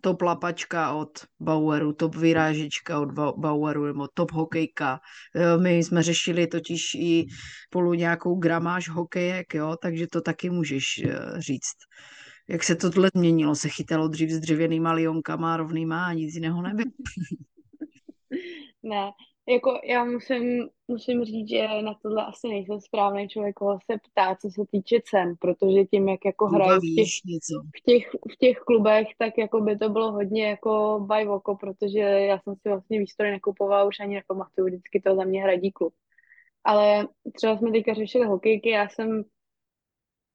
top 0.00 0.22
lapačka 0.22 0.92
od 0.92 1.26
Baueru, 1.40 1.92
top 1.92 2.14
vyrážečka 2.14 3.00
od 3.00 3.12
Baueru 3.36 3.86
nebo 3.86 4.08
top 4.14 4.32
hokejka. 4.32 5.00
My 5.62 5.76
jsme 5.78 6.02
řešili 6.02 6.46
totiž 6.46 6.94
i 6.94 7.26
spolu 7.68 7.94
nějakou 7.94 8.34
gramáž 8.34 8.88
hokejek, 8.88 9.54
jo, 9.54 9.76
takže 9.82 10.06
to 10.06 10.20
taky 10.20 10.50
můžeš 10.50 10.84
eh, 11.04 11.40
říct. 11.40 11.76
Jak 12.48 12.64
se 12.64 12.76
to 12.76 12.90
tohle 12.90 13.10
změnilo? 13.14 13.54
Se 13.54 13.68
chytalo 13.68 14.08
dřív 14.08 14.30
s 14.30 14.40
dřevěnýma 14.40 14.92
lionkama 14.92 15.56
rovnýma 15.56 16.06
a 16.06 16.12
nic 16.12 16.34
jiného 16.34 16.62
nebylo? 16.62 16.90
ne, 18.82 19.12
jako 19.48 19.80
já 19.84 20.04
musím, 20.04 20.68
musím 20.88 21.24
říct, 21.24 21.48
že 21.48 21.82
na 21.82 21.94
tohle 22.02 22.26
asi 22.26 22.48
nejsem 22.48 22.80
správný 22.80 23.28
člověk, 23.28 23.54
koho 23.54 23.78
se 23.90 23.98
ptá, 24.10 24.36
co 24.40 24.50
se 24.50 24.62
týče 24.70 25.00
cen, 25.10 25.34
protože 25.38 25.84
tím, 25.84 26.08
jak 26.08 26.24
jako 26.24 26.46
hrají 26.46 26.80
v 26.80 26.94
těch, 26.94 27.08
v, 27.76 27.80
těch, 27.84 28.10
v 28.32 28.36
těch 28.38 28.58
klubech, 28.58 29.08
tak 29.18 29.38
jako 29.38 29.60
by 29.60 29.78
to 29.78 29.88
bylo 29.88 30.12
hodně 30.12 30.48
jako 30.48 31.06
by 31.12 31.28
oko, 31.28 31.56
protože 31.56 31.98
já 31.98 32.38
jsem 32.38 32.54
si 32.54 32.68
vlastně 32.68 32.98
výstroj 32.98 33.30
nekupovala, 33.30 33.84
už 33.84 34.00
ani 34.00 34.14
nepamatuju, 34.14 34.66
vždycky 34.66 35.00
to 35.00 35.16
za 35.16 35.24
mě 35.24 35.42
hradí 35.42 35.72
klub. 35.72 35.94
Ale 36.64 37.08
třeba 37.36 37.56
jsme 37.56 37.72
teďka 37.72 37.94
řešili 37.94 38.26
hokejky, 38.26 38.70
já 38.70 38.88
jsem 38.88 39.24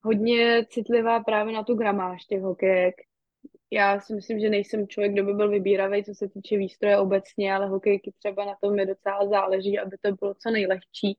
hodně 0.04 0.66
citlivá 0.70 1.20
právě 1.20 1.54
na 1.54 1.64
tu 1.64 1.76
gramáž 1.76 2.26
těch 2.26 2.42
hokejek, 2.42 2.96
já 3.74 4.00
si 4.00 4.16
myslím, 4.16 4.40
že 4.40 4.50
nejsem 4.50 4.88
člověk, 4.88 5.14
kdo 5.14 5.24
by 5.24 5.34
byl 5.34 5.50
vybíravý, 5.50 6.04
co 6.04 6.14
se 6.16 6.30
týče 6.30 6.58
výstroje 6.58 6.98
obecně, 6.98 7.54
ale 7.54 7.68
hokejky 7.68 8.14
třeba 8.20 8.46
na 8.46 8.56
tom 8.62 8.76
mi 8.76 8.86
docela 8.86 9.28
záleží, 9.28 9.80
aby 9.80 9.98
to 10.02 10.12
bylo 10.12 10.34
co 10.34 10.52
nejlehčí. 10.52 11.18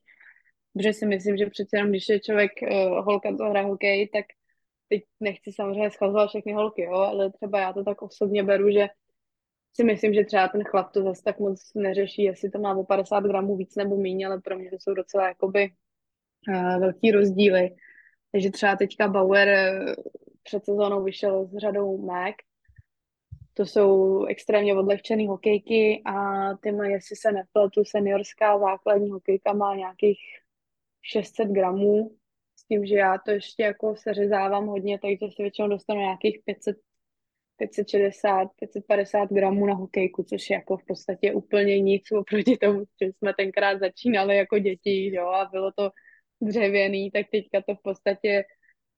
Protože 0.73 0.93
si 0.93 1.07
myslím, 1.07 1.37
že 1.37 1.47
přece 1.47 1.77
jenom, 1.77 1.91
když 1.91 2.09
je 2.09 2.21
člověk 2.21 2.53
uh, 2.63 3.05
holka, 3.05 3.37
co 3.37 3.45
hraje 3.45 3.67
hokej, 3.67 4.09
tak 4.09 4.25
teď 4.89 5.03
nechci 5.21 5.53
samozřejmě 5.53 5.91
schazovat 5.91 6.29
všechny 6.29 6.53
holky, 6.53 6.83
jo, 6.83 6.95
ale 6.95 7.33
třeba 7.33 7.61
já 7.61 7.73
to 7.73 7.85
tak 7.85 8.03
osobně 8.03 8.43
beru, 8.43 8.71
že 8.71 8.89
si 9.73 9.85
myslím, 9.85 10.15
že 10.15 10.25
třeba 10.25 10.49
ten 10.49 10.65
chlap 10.65 10.93
to 10.93 11.03
zase 11.03 11.23
tak 11.23 11.39
moc 11.39 11.71
neřeší, 11.75 12.23
jestli 12.23 12.51
to 12.51 12.59
má 12.59 12.75
o 12.75 12.85
50 12.85 13.21
gramů 13.21 13.57
víc 13.57 13.77
nebo 13.77 13.97
méně, 13.97 14.27
ale 14.27 14.41
pro 14.41 14.59
mě 14.59 14.71
to 14.71 14.77
jsou 14.81 14.95
docela 14.95 15.29
jakoby 15.29 15.71
uh, 16.49 16.81
velký 16.81 17.11
rozdíly. 17.11 17.71
Takže 18.35 18.51
třeba 18.51 18.77
teďka 18.77 19.09
Bauer 19.09 19.49
eh, 19.49 19.95
před 20.43 20.65
sezónou 20.65 21.03
vyšel 21.03 21.47
s 21.47 21.57
řadou 21.57 21.99
Mac. 21.99 22.35
To 23.55 23.67
jsou 23.67 24.25
extrémně 24.25 24.75
odlehčené 24.75 25.29
hokejky 25.29 26.03
a 26.05 26.49
ty 26.57 26.69
jestli 26.69 27.17
se 27.17 27.33
nepletu, 27.33 27.85
seniorská 27.85 28.59
základní 28.59 29.11
hokejka 29.11 29.53
má 29.53 29.75
nějakých 29.75 30.19
600 31.03 31.49
gramů, 31.49 32.17
s 32.57 32.65
tím, 32.67 32.87
že 32.87 32.95
já 32.95 33.19
to 33.19 33.31
ještě 33.31 33.63
jako 33.63 33.97
seřezávám 33.97 34.67
hodně, 34.67 34.99
takže 34.99 35.27
si 35.37 35.43
většinou 35.43 35.69
dostanu 35.69 36.01
nějakých 36.01 36.39
500, 36.45 36.77
560, 37.57 38.49
550 38.57 39.29
gramů 39.31 39.67
na 39.67 39.75
hokejku, 39.75 40.23
což 40.23 40.51
je 40.51 40.55
jako 40.55 40.77
v 40.77 40.85
podstatě 40.85 41.33
úplně 41.33 41.81
nic 41.81 42.13
oproti 42.13 42.57
tomu, 42.57 42.85
že 43.03 43.13
jsme 43.13 43.35
tenkrát 43.35 43.79
začínali 43.81 44.37
jako 44.37 44.59
děti, 44.59 45.15
jo, 45.15 45.27
a 45.29 45.49
bylo 45.53 45.73
to 45.73 45.91
dřevěný, 46.45 47.11
tak 47.11 47.27
teďka 47.31 47.63
to 47.63 47.75
v 47.75 47.83
podstatě 47.83 48.45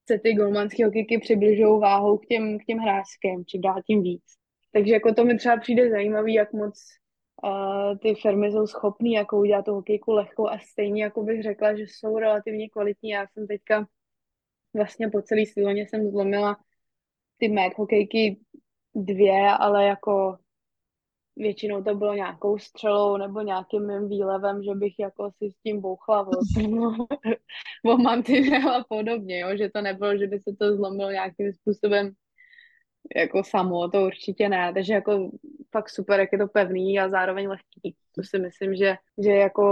se 0.09 0.19
ty 0.19 0.35
golmanské 0.35 0.85
hokejky 0.85 1.19
přibližují 1.19 1.81
váhou 1.81 2.19
k 2.19 2.27
těm, 2.27 2.59
k 2.59 2.65
těm 2.65 2.79
hráčským, 2.79 3.45
či 3.47 3.59
dál 3.59 3.83
tím 3.87 4.03
víc. 4.03 4.25
Takže 4.73 4.93
jako 4.93 5.15
to 5.15 5.25
mi 5.25 5.39
třeba 5.39 5.57
přijde 5.57 5.91
zajímavý, 5.91 6.35
jak 6.35 6.53
moc 6.53 6.85
uh, 7.45 7.99
ty 7.99 8.15
firmy 8.15 8.53
jsou 8.53 8.67
schopné 8.67 9.11
jako 9.11 9.39
udělat 9.39 9.65
tu 9.65 9.73
hokejku 9.73 10.13
lehkou 10.13 10.49
a 10.49 10.59
stejně 10.59 11.03
jako 11.03 11.23
bych 11.23 11.43
řekla, 11.43 11.77
že 11.77 11.83
jsou 11.83 12.19
relativně 12.19 12.69
kvalitní. 12.69 13.11
Já 13.11 13.27
jsem 13.27 13.47
teďka 13.47 13.87
vlastně 14.75 15.09
po 15.09 15.23
celý 15.23 15.47
sezóně 15.47 15.87
jsem 15.89 16.11
zlomila 16.11 16.57
ty 17.37 17.49
Mac 17.49 17.73
hokejky 17.77 18.41
dvě, 18.95 19.49
ale 19.59 19.85
jako 19.85 20.39
většinou 21.37 21.83
to 21.83 21.95
bylo 21.95 22.15
nějakou 22.15 22.59
střelou 22.59 23.17
nebo 23.17 23.41
nějakým 23.41 23.87
mým 23.87 24.09
výlevem, 24.09 24.63
že 24.63 24.75
bych 24.75 24.95
jako 24.99 25.31
si 25.39 25.51
s 25.51 25.63
tím 25.63 25.81
bouchla 25.81 26.29
o 27.87 27.97
mantinel 27.97 28.71
a 28.71 28.85
podobně, 28.89 29.41
jo? 29.41 29.57
že 29.57 29.71
to 29.75 29.83
nebylo, 29.83 30.17
že 30.19 30.27
by 30.27 30.39
se 30.39 30.57
to 30.59 30.77
zlomilo 30.77 31.11
nějakým 31.11 31.53
způsobem 31.53 32.13
jako 33.17 33.45
samo, 33.45 33.89
to 33.89 34.07
určitě 34.07 34.49
ne, 34.49 34.73
takže 34.75 34.93
jako 34.93 35.31
fakt 35.71 35.91
super, 35.91 36.21
jak 36.21 36.33
je 36.33 36.39
to 36.39 36.49
pevný 36.49 37.01
a 37.01 37.09
zároveň 37.09 37.49
lehký. 37.49 37.97
To 38.15 38.23
si 38.23 38.39
myslím, 38.39 38.75
že, 38.75 38.97
že 39.25 39.31
jako 39.31 39.65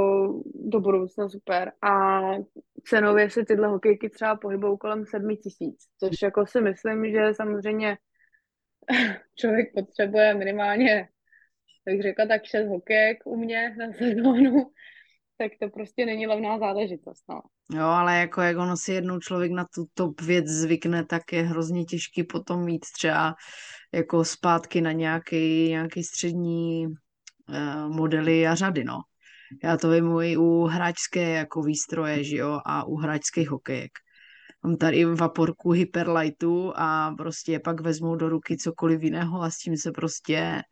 do 0.54 0.80
budoucna 0.80 1.28
super. 1.28 1.72
A 1.82 2.20
cenově 2.88 3.30
se 3.30 3.44
tyhle 3.44 3.68
hokejky 3.68 4.10
třeba 4.10 4.36
pohybou 4.36 4.76
kolem 4.76 5.06
sedmi 5.06 5.36
tisíc, 5.36 5.76
což 6.00 6.22
jako 6.22 6.46
si 6.46 6.60
myslím, 6.60 7.10
že 7.10 7.34
samozřejmě 7.34 7.96
člověk 9.34 9.74
potřebuje 9.74 10.34
minimálně 10.34 11.08
bych 11.86 12.02
řekla 12.02 12.26
tak 12.26 12.44
šest 12.44 12.68
hokejek 12.68 13.18
u 13.24 13.36
mě 13.36 13.74
na 13.78 13.92
sezónu, 13.92 14.70
tak 15.38 15.52
to 15.60 15.68
prostě 15.68 16.06
není 16.06 16.26
levná 16.26 16.58
záležitost, 16.58 17.24
no. 17.28 17.40
Jo, 17.78 17.86
ale 17.86 18.18
jako 18.18 18.40
jak 18.40 18.56
ono 18.56 18.76
si 18.76 18.92
jednou 18.92 19.18
člověk 19.20 19.52
na 19.52 19.66
tu 19.74 19.84
top 19.94 20.20
věc 20.20 20.46
zvykne, 20.46 21.04
tak 21.04 21.32
je 21.32 21.42
hrozně 21.42 21.84
těžký 21.84 22.24
potom 22.24 22.64
mít 22.64 22.86
třeba 22.96 23.34
jako 23.94 24.24
zpátky 24.24 24.80
na 24.80 24.92
nějaký, 24.92 25.68
nějaký 25.68 26.04
střední 26.04 26.86
uh, 26.86 27.96
modely 27.96 28.46
a 28.46 28.54
řady, 28.54 28.84
no. 28.84 29.00
Já 29.64 29.76
to 29.76 29.90
vím 29.90 30.20
i 30.20 30.36
u 30.36 30.62
hráčské 30.62 31.30
jako 31.30 31.62
výstroje, 31.62 32.24
že 32.24 32.36
jo, 32.36 32.60
a 32.66 32.84
u 32.84 32.96
hráčských 32.96 33.50
hokejek. 33.50 33.90
Mám 34.64 34.76
tady 34.76 35.04
vaporku 35.04 35.70
Hyperlightu 35.70 36.72
a 36.76 37.14
prostě 37.18 37.60
pak 37.60 37.80
vezmu 37.80 38.16
do 38.16 38.28
ruky 38.28 38.56
cokoliv 38.56 39.02
jiného 39.02 39.42
a 39.42 39.50
s 39.50 39.58
tím 39.58 39.76
se 39.76 39.92
prostě 39.92 40.62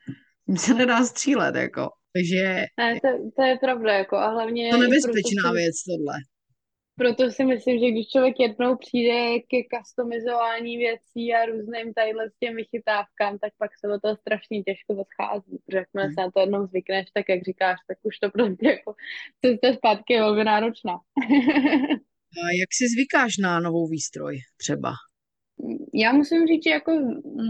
tím 0.46 0.56
se 0.56 0.74
nedá 0.74 1.04
střílet, 1.04 1.54
jako. 1.54 1.88
Takže... 2.14 2.64
Ne, 2.78 3.00
to, 3.00 3.08
to 3.36 3.42
je 3.42 3.58
pravda, 3.58 3.92
jako 3.92 4.16
a 4.16 4.28
hlavně... 4.28 4.70
To 4.70 4.78
nebezpečná 4.78 5.42
proto, 5.42 5.54
věc, 5.54 5.76
tohle. 5.82 6.14
Proto 6.96 7.30
si 7.30 7.44
myslím, 7.44 7.78
že 7.80 7.90
když 7.90 8.08
člověk 8.08 8.36
jednou 8.40 8.76
přijde 8.76 9.18
ke 9.50 9.58
customizování 9.72 10.76
věcí 10.76 11.34
a 11.34 11.46
různým 11.46 11.94
tadyhle 11.94 12.30
s 12.30 12.38
těm 12.40 12.56
vychytávkám, 12.56 13.38
tak 13.38 13.52
pak 13.58 13.70
se 13.80 13.86
do 13.92 14.00
toho 14.00 14.16
strašně 14.16 14.62
těžko 14.62 14.90
zaschází, 15.00 15.58
protože 15.58 15.78
jakmile 15.78 16.06
hmm. 16.06 16.14
se 16.14 16.20
na 16.20 16.30
to 16.30 16.40
jednou 16.40 16.66
zvykneš, 16.66 17.06
tak 17.14 17.24
jak 17.28 17.42
říkáš, 17.42 17.78
tak 17.88 17.98
už 18.02 18.18
to 18.18 18.30
prostě 18.30 18.66
jako 18.76 18.94
cesta 19.44 19.68
zpátky 19.78 20.12
je 20.12 20.20
velmi 20.20 20.44
náročná. 20.44 20.94
a 22.40 22.42
jak 22.60 22.70
si 22.78 22.84
zvykáš 22.94 23.32
na 23.42 23.60
novou 23.60 23.86
výstroj 23.88 24.34
třeba? 24.56 24.92
Já 25.94 26.12
musím 26.12 26.46
říct, 26.46 26.64
že 26.64 26.70
jako 26.70 26.92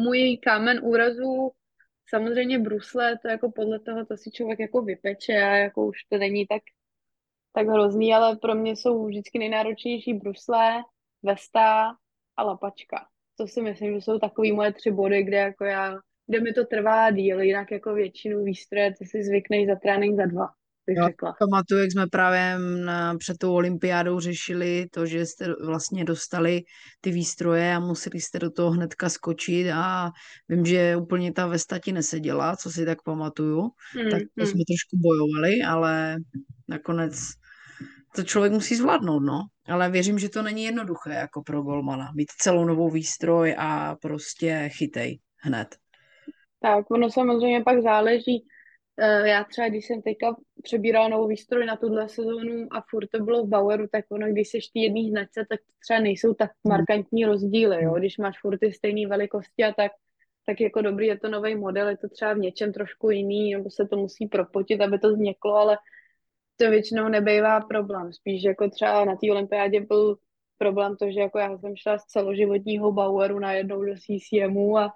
můj 0.04 0.38
kámen 0.42 0.80
úrazu 0.82 1.50
Samozřejmě 2.14 2.58
brusle, 2.58 3.18
to 3.18 3.28
jako 3.28 3.50
podle 3.50 3.78
toho, 3.78 4.06
to 4.06 4.16
si 4.16 4.30
člověk 4.30 4.60
jako 4.60 4.82
vypeče 4.82 5.32
a 5.32 5.56
jako 5.56 5.86
už 5.86 6.04
to 6.04 6.18
není 6.18 6.46
tak, 6.46 6.62
tak 7.52 7.66
hrozný, 7.66 8.14
ale 8.14 8.36
pro 8.36 8.54
mě 8.54 8.76
jsou 8.76 9.06
vždycky 9.06 9.38
nejnáročnější 9.38 10.14
brusle, 10.14 10.82
vesta 11.22 11.96
a 12.36 12.42
lapačka. 12.42 13.06
To 13.38 13.46
si 13.46 13.62
myslím, 13.62 13.94
že 13.94 14.00
jsou 14.00 14.18
takový 14.18 14.52
moje 14.52 14.72
tři 14.72 14.90
body, 14.90 15.22
kde 15.22 15.36
jako 15.36 15.64
já, 15.64 15.98
kde 16.26 16.40
mi 16.40 16.52
to 16.52 16.64
trvá 16.64 17.10
díl, 17.10 17.40
jinak 17.40 17.70
jako 17.70 17.94
většinu 17.94 18.44
výstroje, 18.44 18.94
ty 18.98 19.04
si 19.06 19.24
zvykneš 19.24 19.66
za 19.66 19.76
trénink 19.76 20.16
za 20.16 20.26
dva. 20.26 20.48
Bych 20.86 20.96
Já 20.96 21.06
řekla. 21.06 21.34
Pamatuju, 21.38 21.80
jak 21.80 21.92
jsme 21.92 22.06
právě 22.06 22.58
na, 22.84 23.14
před 23.18 23.38
tou 23.38 23.54
olympiádou 23.54 24.20
řešili 24.20 24.86
to, 24.92 25.06
že 25.06 25.26
jste 25.26 25.54
vlastně 25.66 26.04
dostali 26.04 26.62
ty 27.00 27.10
výstroje 27.10 27.74
a 27.74 27.80
museli 27.80 28.20
jste 28.20 28.38
do 28.38 28.50
toho 28.50 28.70
hnedka 28.70 29.08
skočit 29.08 29.66
a 29.74 30.10
vím, 30.48 30.66
že 30.66 30.96
úplně 30.96 31.32
ta 31.32 31.46
vesta 31.46 31.78
ti 31.78 31.92
neseděla, 31.92 32.56
co 32.56 32.70
si 32.70 32.86
tak 32.86 33.02
pamatuju, 33.02 33.60
mm, 33.60 34.10
tak 34.10 34.20
to 34.20 34.44
mm. 34.44 34.46
jsme 34.46 34.60
trošku 34.68 34.96
bojovali, 35.02 35.62
ale 35.68 36.16
nakonec 36.68 37.14
to 38.14 38.22
člověk 38.22 38.52
musí 38.52 38.76
zvládnout, 38.76 39.20
no. 39.20 39.42
Ale 39.68 39.90
věřím, 39.90 40.18
že 40.18 40.28
to 40.28 40.42
není 40.42 40.64
jednoduché 40.64 41.10
jako 41.10 41.42
pro 41.42 41.62
golmana. 41.62 42.12
Mít 42.16 42.30
celou 42.38 42.64
novou 42.64 42.90
výstroj 42.90 43.54
a 43.58 43.96
prostě 44.02 44.70
chytej 44.72 45.18
hned. 45.36 45.76
Tak, 46.62 46.90
ono 46.90 47.10
samozřejmě 47.10 47.62
pak 47.64 47.82
záleží. 47.82 48.44
Eh, 48.98 49.28
já 49.28 49.44
třeba, 49.44 49.68
když 49.68 49.86
jsem 49.86 50.02
teďka 50.02 50.36
přebírala 50.62 51.08
novou 51.08 51.26
výstroj 51.26 51.66
na 51.66 51.76
tuhle 51.76 52.08
sezónu 52.08 52.66
a 52.70 52.84
furt 52.90 53.06
to 53.06 53.24
bylo 53.24 53.44
v 53.44 53.48
Baueru, 53.48 53.86
tak 53.92 54.04
ono, 54.10 54.28
když 54.28 54.48
seš 54.48 54.68
ty 54.68 54.80
jedný 54.80 55.10
značce, 55.10 55.46
tak 55.48 55.60
třeba 55.80 56.00
nejsou 56.00 56.34
tak 56.34 56.50
hmm. 56.64 56.76
markantní 56.76 57.24
rozdíly, 57.24 57.84
jo. 57.84 57.94
Když 57.94 58.18
máš 58.18 58.40
furt 58.40 58.58
ty 58.58 58.72
stejné 58.72 59.08
velikosti 59.08 59.64
a 59.64 59.72
tak, 59.72 59.92
tak 60.46 60.60
jako 60.60 60.82
dobrý, 60.82 61.06
je 61.06 61.18
to 61.18 61.28
nový 61.28 61.54
model, 61.54 61.88
je 61.88 61.96
to 61.96 62.08
třeba 62.08 62.32
v 62.32 62.38
něčem 62.38 62.72
trošku 62.72 63.10
jiný, 63.10 63.54
nebo 63.54 63.70
se 63.70 63.88
to 63.88 63.96
musí 63.96 64.26
propotit, 64.26 64.80
aby 64.80 64.98
to 64.98 65.12
změklo, 65.12 65.54
ale 65.54 65.78
to 66.56 66.70
většinou 66.70 67.08
nebejvá 67.08 67.60
problém. 67.60 68.12
Spíš 68.12 68.42
jako 68.42 68.70
třeba 68.70 69.04
na 69.04 69.16
té 69.16 69.30
olympiádě 69.30 69.80
byl 69.80 70.16
problém 70.58 70.96
to, 70.96 71.10
že 71.10 71.20
jako 71.20 71.38
já 71.38 71.58
jsem 71.58 71.76
šla 71.76 71.98
z 71.98 72.04
celoživotního 72.04 72.92
Baueru 72.92 73.38
najednou 73.38 73.84
do 73.84 73.94
CCMu 73.94 74.78
a 74.78 74.92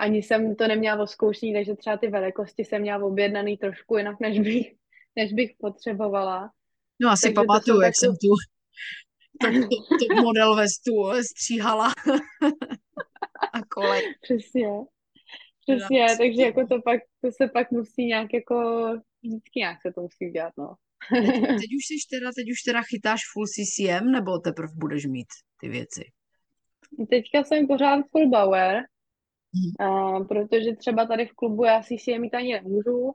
ani 0.00 0.22
jsem 0.22 0.56
to 0.56 0.68
neměla 0.68 1.02
oskoušený, 1.02 1.54
takže 1.54 1.76
třeba 1.76 1.96
ty 1.96 2.08
velikosti 2.08 2.64
jsem 2.64 2.82
měla 2.82 3.04
objednaný 3.04 3.56
trošku 3.56 3.96
jinak, 3.96 4.20
než 4.20 4.40
bych, 4.40 4.72
než 5.16 5.32
bych 5.32 5.50
potřebovala. 5.58 6.50
No 7.00 7.10
asi 7.10 7.22
takže 7.22 7.34
pamatuju, 7.34 7.80
jak 7.80 7.94
jsem 7.96 8.10
tu 8.10 8.28
top, 9.40 9.68
top, 10.00 10.22
model 10.22 10.56
vestu 10.56 11.22
stříhala 11.30 11.88
a 13.52 13.62
kolej. 13.68 14.02
Přesně. 14.22 14.68
Přesně, 15.60 16.06
no, 16.06 16.16
takže 16.18 16.42
jako 16.42 16.66
to 16.66 16.82
pak, 16.84 17.00
to 17.20 17.32
se 17.32 17.48
pak 17.48 17.70
musí 17.70 18.04
nějak 18.04 18.34
jako, 18.34 18.56
vždycky 19.22 19.58
nějak 19.58 19.78
se 19.82 19.92
to 19.92 20.00
musí 20.00 20.28
udělat, 20.28 20.52
no. 20.58 20.74
teď, 21.12 21.40
teď, 21.40 21.70
už 21.78 21.84
jsi 21.86 22.18
teda, 22.18 22.30
teď 22.36 22.46
už 22.52 22.62
teda 22.62 22.82
chytáš 22.82 23.20
full 23.32 23.46
CCM, 23.46 24.12
nebo 24.12 24.38
teprve 24.38 24.72
budeš 24.76 25.06
mít 25.06 25.28
ty 25.60 25.68
věci? 25.68 26.04
Teďka 27.10 27.44
jsem 27.44 27.66
pořád 27.66 28.00
full 28.10 28.28
Bauer, 28.28 28.82
Uh, 29.80 30.26
protože 30.26 30.76
třeba 30.76 31.06
tady 31.06 31.26
v 31.26 31.32
klubu 31.32 31.64
já 31.64 31.82
si 31.82 31.98
si 31.98 32.10
je 32.10 32.18
mít 32.18 32.34
ani 32.34 32.52
nemůžu, 32.52 33.12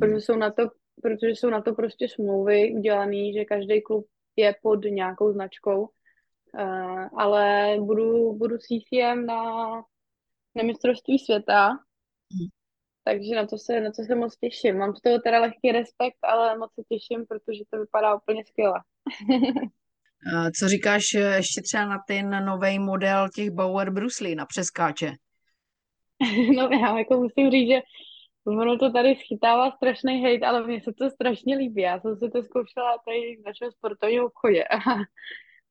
protože 0.00 0.20
jsou 0.20 0.36
na 0.36 0.50
to, 0.50 0.62
protože 1.02 1.30
jsou 1.30 1.50
na 1.50 1.62
to 1.62 1.74
prostě 1.74 2.08
smlouvy 2.08 2.74
udělané, 2.74 3.32
že 3.32 3.44
každý 3.44 3.82
klub 3.82 4.06
je 4.36 4.54
pod 4.62 4.84
nějakou 4.84 5.32
značkou, 5.32 5.80
uh, 5.80 7.08
ale 7.18 7.76
budu, 7.80 8.32
budu 8.32 8.56
CCM 8.58 9.26
na, 9.26 9.72
na 10.56 10.62
mistrovství 10.64 11.18
světa, 11.18 11.70
mm. 11.70 12.48
takže 13.04 13.34
na 13.36 13.46
to, 13.46 13.58
se, 13.58 13.80
na 13.80 13.90
to 13.92 14.02
se 14.02 14.14
moc 14.14 14.36
těším. 14.36 14.78
Mám 14.78 14.96
z 14.96 15.00
toho 15.00 15.18
teda 15.18 15.40
lehký 15.40 15.72
respekt, 15.72 16.18
ale 16.22 16.58
moc 16.58 16.70
se 16.74 16.82
těším, 16.88 17.26
protože 17.28 17.60
to 17.70 17.80
vypadá 17.80 18.14
úplně 18.14 18.44
skvěle. 18.44 18.80
Co 20.58 20.68
říkáš 20.68 21.02
ještě 21.14 21.62
třeba 21.62 21.86
na 21.86 21.98
ten 22.08 22.44
nový 22.44 22.78
model 22.78 23.28
těch 23.34 23.50
Bauer 23.50 23.90
Brusley 23.90 24.34
na 24.34 24.46
přeskáče? 24.46 25.12
no 26.56 26.68
já 26.72 26.98
jako 26.98 27.16
musím 27.16 27.50
říct, 27.50 27.68
že 27.68 27.80
ono 28.46 28.78
to 28.78 28.92
tady 28.92 29.16
schytává 29.16 29.70
strašný 29.70 30.22
hate, 30.22 30.46
ale 30.46 30.66
mně 30.66 30.80
se 30.80 30.92
to 30.92 31.10
strašně 31.10 31.56
líbí. 31.56 31.82
Já 31.82 32.00
jsem 32.00 32.16
si 32.16 32.30
to 32.30 32.42
zkoušela 32.42 32.98
tady 33.04 33.36
v 33.36 33.46
našem 33.46 33.70
sportovním 33.70 34.24
obchodě 34.24 34.64
a, 34.64 34.76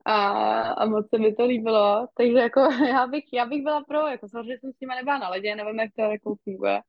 a, 0.06 0.62
a 0.62 0.86
moc 0.86 1.10
se 1.10 1.18
mi 1.18 1.36
to 1.36 1.46
líbilo. 1.46 2.08
Takže 2.18 2.38
jako 2.38 2.60
já 2.88 3.08
bych, 3.08 3.24
já 3.34 3.46
bych 3.46 3.64
byla 3.64 3.84
pro, 3.84 4.08
jako 4.08 4.28
samozřejmě 4.30 4.60
jsem 4.60 4.72
s 4.74 4.80
nimi 4.80 4.96
nebyla 4.96 5.18
na 5.18 5.30
ledě, 5.30 5.56
nevím, 5.56 5.80
jak 5.80 5.92
to 5.96 6.02
jako 6.02 6.36
funguje. 6.44 6.82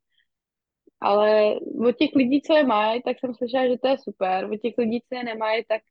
Ale 1.01 1.55
od 1.87 1.97
těch 1.97 2.15
lidí, 2.15 2.41
co 2.41 2.53
je 2.55 2.63
mají, 2.63 3.01
tak 3.01 3.19
jsem 3.19 3.33
slyšela, 3.33 3.67
že 3.67 3.77
to 3.77 3.87
je 3.87 3.97
super. 3.97 4.49
Od 4.51 4.61
těch 4.61 4.73
lidí, 4.77 5.01
co 5.09 5.15
je 5.15 5.23
nemají, 5.23 5.65
tak 5.67 5.81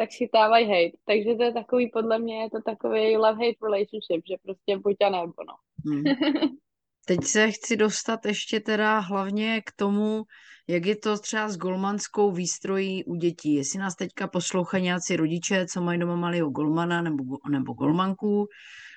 tak 0.00 0.12
si 0.12 0.28
dávají 0.32 0.66
hate. 0.66 0.96
Takže 1.04 1.34
to 1.34 1.42
je 1.42 1.52
takový, 1.52 1.90
podle 1.90 2.18
mě 2.18 2.42
je 2.42 2.50
to 2.50 2.62
takový 2.62 3.16
love-hate 3.16 3.56
relationship, 3.62 4.22
že 4.28 4.36
prostě 4.42 4.78
buď 4.78 4.96
a 5.00 5.10
nebo, 5.10 5.44
no. 5.46 5.54
Hmm. 5.86 6.04
Teď 7.06 7.24
se 7.24 7.50
chci 7.50 7.76
dostat 7.76 8.26
ještě 8.26 8.60
teda 8.60 8.98
hlavně 8.98 9.62
k 9.66 9.72
tomu, 9.76 10.22
jak 10.68 10.86
je 10.86 10.96
to 10.96 11.18
třeba 11.18 11.48
s 11.48 11.56
golmanskou 11.56 12.32
výstrojí 12.32 13.04
u 13.04 13.14
dětí. 13.14 13.54
Jestli 13.54 13.78
nás 13.78 13.94
teďka 13.94 14.28
poslouchají 14.28 14.84
nějací 14.84 15.16
rodiče, 15.16 15.66
co 15.66 15.80
mají 15.80 16.00
doma 16.00 16.16
malého 16.16 16.50
golmana 16.50 17.02
nebo, 17.02 17.24
nebo 17.50 17.72
golmanku, 17.72 18.46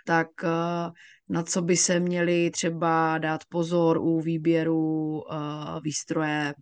tak 0.06 0.28
eh, 0.44 0.92
na 1.30 1.44
co 1.44 1.62
by 1.62 1.78
se 1.78 2.00
měli 2.00 2.52
třeba 2.52 3.18
dát 3.18 3.42
pozor 3.50 3.98
u 3.98 4.22
výběru 4.22 5.22
eh, 5.32 5.36
výstroje 5.84 6.54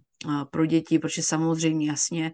pro 0.51 0.65
děti, 0.65 0.99
protože 0.99 1.23
samozřejmě 1.23 1.87
jasně 1.87 2.31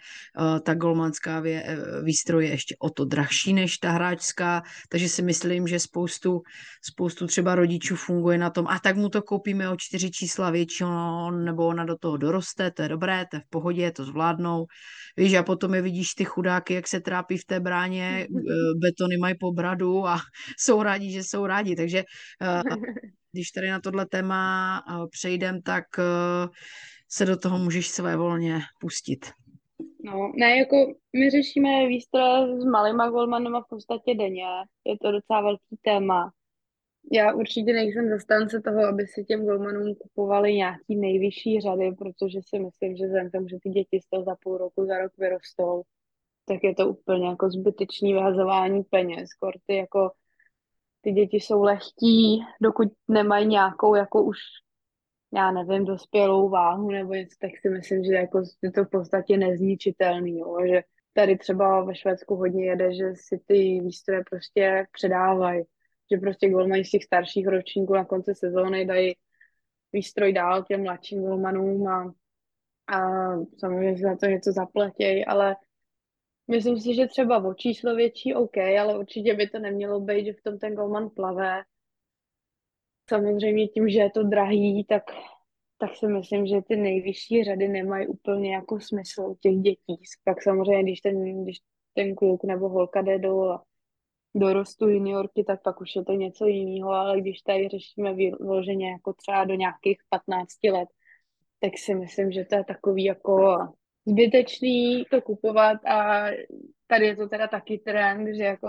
ta 0.64 0.74
golmanská 0.74 1.44
e, 1.46 1.64
výstroj 2.04 2.46
je 2.46 2.52
ještě 2.52 2.76
o 2.80 2.90
to 2.90 3.06
drahší 3.06 3.54
než 3.54 3.78
ta 3.78 3.92
hráčská, 3.92 4.64
takže 4.90 5.10
si 5.10 5.22
myslím, 5.22 5.68
že 5.68 5.80
spoustu, 5.80 6.42
spoustu 6.82 7.28
třeba 7.28 7.56
rodičů 7.56 7.96
funguje 7.96 8.38
na 8.38 8.50
tom, 8.50 8.68
a 8.68 8.80
tak 8.80 8.96
mu 8.96 9.10
to 9.10 9.22
koupíme 9.22 9.70
o 9.70 9.76
čtyři 9.78 10.12
čísla 10.12 10.50
větší, 10.50 10.84
nebo 11.44 11.68
ona 11.68 11.86
do 11.86 11.96
toho 11.96 12.18
doroste, 12.18 12.72
to 12.72 12.82
je 12.82 12.90
dobré, 12.90 13.26
to 13.32 13.38
je 13.38 13.40
v 13.40 13.50
pohodě, 13.50 13.92
to 13.92 14.04
zvládnou. 14.06 14.66
Víš, 15.18 15.34
a 15.34 15.44
potom 15.44 15.74
je 15.74 15.82
vidíš 15.82 16.14
ty 16.14 16.26
chudáky, 16.26 16.74
jak 16.74 16.88
se 16.88 17.00
trápí 17.00 17.38
v 17.38 17.46
té 17.46 17.60
bráně, 17.60 18.04
e, 18.04 18.28
betony 18.82 19.18
mají 19.18 19.36
po 19.40 19.52
bradu 19.52 20.08
a 20.08 20.20
jsou 20.60 20.84
rádi, 20.84 21.12
že 21.12 21.24
jsou 21.24 21.46
rádi, 21.46 21.76
takže 21.76 21.98
e, 21.98 22.62
když 23.32 23.52
tady 23.52 23.70
na 23.70 23.80
tohle 23.80 24.06
téma 24.06 24.82
přejdem, 25.12 25.62
tak 25.62 25.84
se 27.10 27.26
do 27.26 27.38
toho 27.38 27.58
můžeš 27.58 27.88
své 27.88 28.18
volně 28.18 28.60
pustit. 28.80 29.26
No, 30.04 30.32
ne, 30.36 30.58
jako 30.58 30.76
my 31.20 31.30
řešíme 31.30 31.88
výstroje 31.88 32.60
s 32.62 32.66
malýma 32.66 33.10
golmanama 33.10 33.62
v 33.62 33.70
podstatě 33.70 34.16
denně. 34.16 34.44
Je 34.86 34.98
to 35.02 35.12
docela 35.12 35.42
velký 35.42 35.78
téma. 35.82 36.32
Já 37.12 37.34
určitě 37.34 37.74
nejsem 37.74 38.10
zastánce 38.10 38.62
toho, 38.62 38.86
aby 38.88 39.08
si 39.08 39.24
těm 39.24 39.46
golmanům 39.46 39.96
kupovali 39.96 40.54
nějaký 40.54 40.96
nejvyšší 40.96 41.62
řady, 41.62 41.92
protože 41.92 42.40
si 42.50 42.60
myslím, 42.60 42.98
že 42.98 43.06
vzhledem 43.06 43.32
tomu, 43.32 43.48
že 43.48 43.58
ty 43.64 43.70
děti 43.70 44.00
z 44.02 44.10
toho 44.10 44.24
za 44.24 44.36
půl 44.44 44.58
roku, 44.58 44.86
za 44.86 44.98
rok 44.98 45.12
vyrostou, 45.18 45.84
tak 46.46 46.64
je 46.64 46.76
to 46.76 46.90
úplně 46.90 47.28
jako 47.28 47.50
zbytečný 47.50 48.14
vyhazování 48.14 48.84
peněz. 48.84 49.30
Korty 49.40 49.76
jako 49.76 50.12
ty 51.02 51.12
děti 51.12 51.38
jsou 51.38 51.64
lehký, 51.64 52.46
dokud 52.62 52.88
nemají 53.08 53.48
nějakou 53.48 53.96
jako 53.96 54.24
už 54.24 54.38
já 55.34 55.52
nevím, 55.52 55.86
dospělou 55.86 56.50
váhu 56.50 56.92
nebo 56.92 57.14
něco, 57.14 57.36
tak 57.40 57.52
si 57.62 57.70
myslím, 57.70 58.04
že 58.04 58.14
jako 58.14 58.42
je 58.62 58.72
to 58.72 58.84
v 58.84 58.90
podstatě 58.90 59.38
nezničitelný, 59.38 60.40
jo? 60.40 60.58
že 60.70 60.82
tady 61.14 61.38
třeba 61.38 61.84
ve 61.84 61.96
Švédsku 61.96 62.36
hodně 62.36 62.66
jede, 62.66 62.96
že 62.96 63.04
si 63.16 63.42
ty 63.46 63.80
výstroje 63.84 64.24
prostě 64.30 64.86
předávají, 64.92 65.64
že 66.12 66.18
prostě 66.18 66.50
golmani 66.50 66.86
z 66.86 66.90
těch 66.90 67.04
starších 67.04 67.48
ročníků 67.48 67.94
na 67.94 68.06
konci 68.06 68.36
sezóny 68.36 68.86
dají 68.86 69.16
výstroj 69.94 70.34
dál 70.34 70.64
těm 70.64 70.84
mladším 70.84 71.22
golmanům 71.22 71.88
a, 71.88 72.14
a 72.88 73.00
samozřejmě 73.60 73.98
za 73.98 74.16
to 74.16 74.26
něco 74.26 74.52
zaplatí, 74.52 75.26
ale 75.26 75.56
myslím 76.48 76.80
si, 76.80 76.96
že 76.96 77.08
třeba 77.08 77.44
o 77.44 77.54
číslo 77.54 77.96
větší 77.96 78.34
OK, 78.34 78.58
ale 78.58 78.98
určitě 78.98 79.34
by 79.34 79.50
to 79.50 79.60
nemělo 79.60 80.00
být, 80.00 80.26
že 80.26 80.34
v 80.34 80.42
tom 80.44 80.60
ten 80.60 80.76
golman 80.76 81.10
plave 81.10 81.64
samozřejmě 83.10 83.68
tím, 83.68 83.90
že 83.90 84.00
je 84.00 84.10
to 84.10 84.24
drahý, 84.24 84.84
tak, 84.84 85.04
tak 85.78 85.96
si 85.96 86.08
myslím, 86.08 86.48
že 86.48 86.62
ty 86.68 86.76
nejvyšší 86.76 87.44
řady 87.44 87.68
nemají 87.68 88.08
úplně 88.08 88.54
jako 88.54 88.80
smysl 88.80 89.22
u 89.22 89.38
těch 89.42 89.56
dětí. 89.56 90.02
Pak 90.24 90.44
samozřejmě, 90.44 90.84
když 90.84 91.02
ten, 91.02 91.44
když 91.44 91.58
ten 91.94 92.16
kluk 92.16 92.44
nebo 92.44 92.70
holka 92.70 93.02
jde 93.02 93.20
do 93.20 93.58
dorostu 94.36 94.90
juniorky, 94.90 95.44
tak 95.44 95.62
pak 95.64 95.82
už 95.82 95.96
je 95.96 96.04
to 96.06 96.14
něco 96.14 96.46
jiného, 96.46 96.90
ale 96.90 97.22
když 97.22 97.42
tady 97.42 97.68
řešíme 97.68 98.14
vyloženě 98.14 98.92
jako 98.92 99.14
třeba 99.14 99.44
do 99.44 99.54
nějakých 99.54 99.98
15 100.10 100.64
let, 100.72 100.90
tak 101.60 101.78
si 101.78 101.96
myslím, 101.96 102.32
že 102.32 102.46
to 102.46 102.56
je 102.56 102.64
takový 102.64 103.04
jako 103.04 103.58
zbytečný 104.06 105.06
to 105.12 105.22
kupovat 105.22 105.86
a 105.86 106.26
tady 106.88 107.06
je 107.06 107.16
to 107.16 107.30
teda 107.30 107.48
taky 107.48 107.78
trend, 107.78 108.36
že 108.36 108.44
jako 108.44 108.68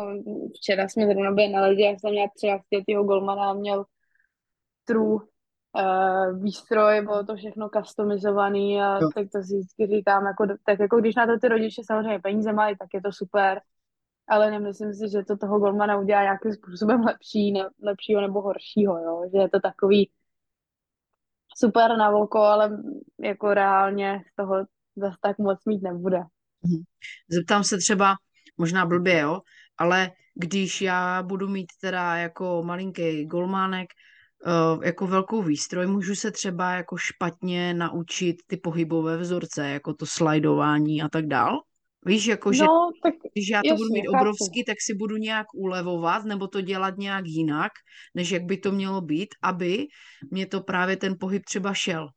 včera 0.54 0.88
jsme 0.88 1.06
zrovna 1.06 1.32
byli 1.32 1.48
na 1.48 1.60
ledě, 1.60 1.84
jak 1.84 2.00
jsem 2.00 2.10
měla 2.10 2.28
13 2.36 2.62
letého 2.72 3.04
golmana 3.04 3.50
a 3.50 3.54
měl 3.54 3.84
true 4.88 5.14
uh, 5.14 6.42
výstroj, 6.42 7.02
bylo 7.02 7.24
to 7.24 7.36
všechno 7.36 7.68
customizovaný 7.68 8.80
a 8.82 8.98
jo. 8.98 9.10
tak 9.14 9.26
to 9.32 9.42
si 9.42 9.54
vždycky 9.54 9.86
říkám, 9.86 10.26
jako, 10.26 10.46
tak 10.66 10.80
jako 10.80 11.00
když 11.00 11.14
na 11.14 11.26
to 11.26 11.38
ty 11.38 11.48
rodiče 11.48 11.82
samozřejmě 11.84 12.18
peníze 12.18 12.52
mají, 12.52 12.76
tak 12.76 12.88
je 12.94 13.02
to 13.02 13.12
super, 13.12 13.60
ale 14.28 14.50
nemyslím 14.50 14.94
si, 14.94 15.08
že 15.12 15.24
to 15.24 15.36
toho 15.36 15.58
golmana 15.58 15.96
udělá 15.96 16.22
nějakým 16.22 16.52
způsobem 16.52 17.00
lepší, 17.00 17.52
ne, 17.52 17.68
lepšího 17.82 18.20
nebo 18.20 18.40
horšího, 18.40 18.98
jo? 18.98 19.22
že 19.34 19.38
je 19.38 19.48
to 19.48 19.60
takový 19.60 20.10
super 21.56 21.96
na 21.96 22.10
voko, 22.10 22.38
ale 22.38 22.78
jako 23.20 23.54
reálně 23.54 24.22
z 24.32 24.36
toho 24.36 24.54
zase 24.96 25.16
tak 25.20 25.38
moc 25.38 25.58
mít 25.66 25.82
nebude. 25.82 26.18
Mhm. 26.62 26.82
Zeptám 27.28 27.64
se 27.64 27.76
třeba, 27.76 28.14
možná 28.58 28.86
blbě, 28.86 29.18
jo, 29.18 29.40
ale 29.78 30.10
když 30.34 30.80
já 30.82 31.22
budu 31.22 31.48
mít 31.48 31.66
teda 31.80 32.16
jako 32.16 32.62
malinký 32.66 33.26
golmánek, 33.26 33.88
jako 34.82 35.06
velkou 35.06 35.42
výstroj, 35.42 35.86
můžu 35.86 36.14
se 36.14 36.30
třeba 36.30 36.72
jako 36.72 36.96
špatně 36.96 37.74
naučit 37.74 38.36
ty 38.46 38.56
pohybové 38.56 39.16
vzorce, 39.16 39.68
jako 39.68 39.94
to 39.94 40.06
slajdování 40.06 41.02
a 41.02 41.08
tak 41.08 41.26
dál? 41.26 41.60
Víš, 42.06 42.26
jako, 42.26 42.52
že 42.52 42.64
No, 42.64 42.90
tak 43.02 43.14
když 43.34 43.48
já 43.48 43.60
to 43.62 43.68
jasně, 43.68 43.76
budu 43.76 43.92
mít 43.92 44.08
obrovský, 44.08 44.64
tak 44.64 44.76
si 44.80 44.94
budu 44.94 45.16
nějak 45.16 45.46
ulevovat 45.54 46.24
nebo 46.24 46.48
to 46.48 46.60
dělat 46.60 46.96
nějak 46.98 47.24
jinak, 47.26 47.72
než 48.14 48.30
jak 48.30 48.42
by 48.42 48.56
to 48.56 48.72
mělo 48.72 49.00
být, 49.00 49.28
aby 49.42 49.86
mě 50.30 50.46
to 50.46 50.60
právě 50.60 50.96
ten 50.96 51.16
pohyb 51.20 51.44
třeba 51.44 51.74
šel. 51.74 52.08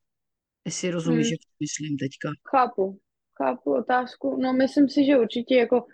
Jestli 0.66 0.92
rozumíš, 0.92 1.28
Hmm, 1.28 1.32
jak 1.32 1.40
to 1.40 1.56
myslím 1.60 1.98
teďka. 1.98 2.30
chápu. 2.50 3.00
Chápu 3.44 3.76
otázku. 3.76 4.38
No, 4.42 4.54
myslím 4.54 4.90
si, 4.90 5.06
že 5.06 5.18
určitě 5.18 5.56
jako 5.56 5.86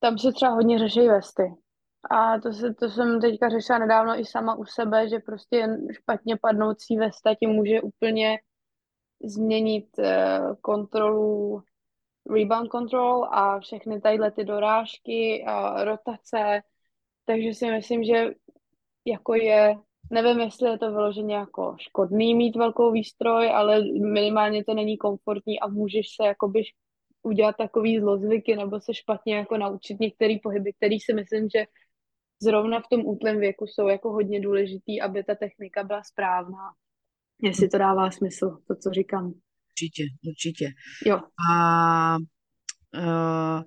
tam 0.00 0.18
se 0.18 0.32
třeba 0.32 0.52
hodně 0.52 0.78
řeší 0.78 1.00
vesty. 1.08 1.42
A 2.10 2.38
to, 2.40 2.52
se, 2.52 2.74
to 2.74 2.88
jsem 2.88 3.20
teďka 3.20 3.48
řešila 3.48 3.78
nedávno 3.78 4.20
i 4.20 4.24
sama 4.24 4.54
u 4.54 4.64
sebe, 4.64 5.08
že 5.08 5.18
prostě 5.18 5.78
špatně 5.92 6.36
padnoucí 6.36 6.96
vesta 6.96 7.34
ti 7.34 7.46
může 7.46 7.80
úplně 7.80 8.38
změnit 9.24 9.98
eh, 9.98 10.40
kontrolu, 10.60 11.62
rebound 12.30 12.70
control 12.70 13.24
a 13.24 13.60
všechny 13.60 14.00
tadyhle 14.00 14.30
ty 14.30 14.44
dorážky 14.44 15.44
a 15.46 15.84
rotace. 15.84 16.60
Takže 17.24 17.54
si 17.54 17.70
myslím, 17.70 18.04
že 18.04 18.30
jako 19.04 19.34
je, 19.34 19.74
nevím, 20.10 20.40
jestli 20.40 20.70
je 20.70 20.78
to 20.78 20.92
vyloženě 20.92 21.34
jako 21.34 21.76
škodný 21.78 22.34
mít 22.34 22.56
velkou 22.56 22.92
výstroj, 22.92 23.50
ale 23.54 23.80
minimálně 24.12 24.64
to 24.64 24.74
není 24.74 24.96
komfortní 24.96 25.60
a 25.60 25.68
můžeš 25.68 26.06
se 26.16 26.26
jakoby 26.26 26.62
udělat 27.22 27.56
takový 27.56 28.00
zlozvyky 28.00 28.56
nebo 28.56 28.80
se 28.80 28.94
špatně 28.94 29.36
jako 29.36 29.56
naučit 29.56 30.00
některé 30.00 30.36
pohyby, 30.42 30.72
který 30.72 31.00
si 31.00 31.14
myslím, 31.14 31.48
že 31.48 31.64
zrovna 32.42 32.80
v 32.80 32.88
tom 32.90 33.06
útlém 33.06 33.40
věku 33.40 33.66
jsou 33.66 33.88
jako 33.88 34.12
hodně 34.12 34.40
důležitý, 34.40 35.00
aby 35.00 35.24
ta 35.24 35.34
technika 35.34 35.84
byla 35.84 36.02
správná. 36.02 36.72
Jestli 37.42 37.68
to 37.68 37.78
dává 37.78 38.10
smysl, 38.10 38.58
to, 38.68 38.74
co 38.82 38.90
říkám. 38.90 39.26
Určitě, 39.26 40.02
určitě. 40.28 40.70
Jo. 41.06 41.20
A 41.50 42.16
uh, 42.16 43.62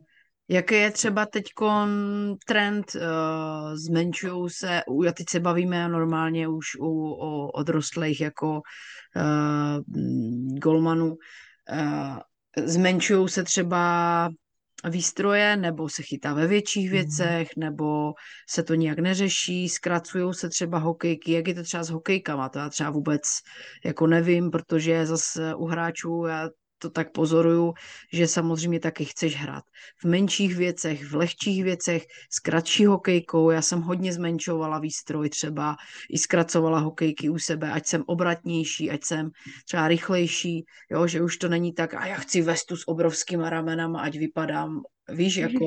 jaký 0.50 0.76
je 0.76 0.92
třeba 0.92 1.26
teď 1.26 1.44
trend, 2.48 2.86
uh, 2.96 3.02
zmenšují 3.76 4.50
se, 4.50 4.82
já 5.06 5.12
teď 5.12 5.26
se 5.30 5.40
bavíme 5.40 5.90
normálně 5.90 6.48
už 6.48 6.66
u, 6.80 7.12
o 7.12 7.52
odrostlých 7.52 8.22
jako 8.22 8.62
uh, 9.16 9.84
golmanů, 10.58 11.16
uh, 11.72 12.18
zmenšují 12.66 13.30
se 13.30 13.44
třeba 13.44 14.30
výstroje, 14.90 15.58
nebo 15.58 15.90
se 15.90 16.04
chytá 16.04 16.34
ve 16.34 16.48
větších 16.48 16.86
Mhm. 16.86 16.92
věcech, 16.92 17.50
nebo 17.58 18.14
se 18.50 18.64
to 18.64 18.74
nějak 18.74 19.00
neřeší, 19.00 19.70
zkracují 19.70 20.34
se 20.34 20.50
třeba 20.50 20.78
hokejky, 20.78 21.32
jak 21.32 21.48
je 21.48 21.54
to 21.56 21.64
třeba 21.64 21.84
s 21.84 21.90
hokejkama, 21.90 22.50
to 22.50 22.60
já 22.60 22.70
třeba 22.70 22.90
vůbec 22.90 23.22
jako 23.86 24.08
nevím, 24.08 24.52
protože 24.52 25.06
zase 25.06 25.56
u 25.56 25.66
hráčů 25.66 26.26
já 26.28 26.50
to 26.82 26.90
tak 26.90 27.12
pozoruju, 27.12 27.74
že 28.14 28.28
samozřejmě 28.28 28.80
taky 28.80 29.06
chceš 29.06 29.36
hrát 29.36 29.64
v 30.02 30.06
menších 30.06 30.56
věcech, 30.56 31.06
v 31.06 31.16
lehčích 31.16 31.64
věcech, 31.64 32.06
s 32.32 32.40
kratší 32.40 32.86
hokejkou. 32.86 33.52
Já 33.52 33.62
jsem 33.62 33.82
hodně 33.82 34.14
zmenšovala 34.14 34.80
výstroj 34.80 35.30
třeba, 35.30 35.76
i 36.10 36.18
zkracovala 36.18 36.80
hokejky 36.80 37.30
u 37.30 37.40
sebe, 37.40 37.72
ať 37.72 37.86
jsem 37.86 38.04
obratnější, 38.08 38.92
ať 38.92 39.04
jsem 39.04 39.30
třeba 39.66 39.88
rychlejší, 39.88 40.66
jo, 40.92 41.08
že 41.08 41.22
už 41.22 41.38
to 41.38 41.50
není 41.50 41.74
tak, 41.74 41.94
a 41.94 42.06
já 42.06 42.16
chci 42.16 42.42
vestu 42.42 42.76
s 42.76 42.88
obrovskýma 42.88 43.50
ramenama, 43.50 44.02
ať 44.02 44.18
vypadám, 44.18 44.82
víš, 45.10 45.36
jako 45.46 45.66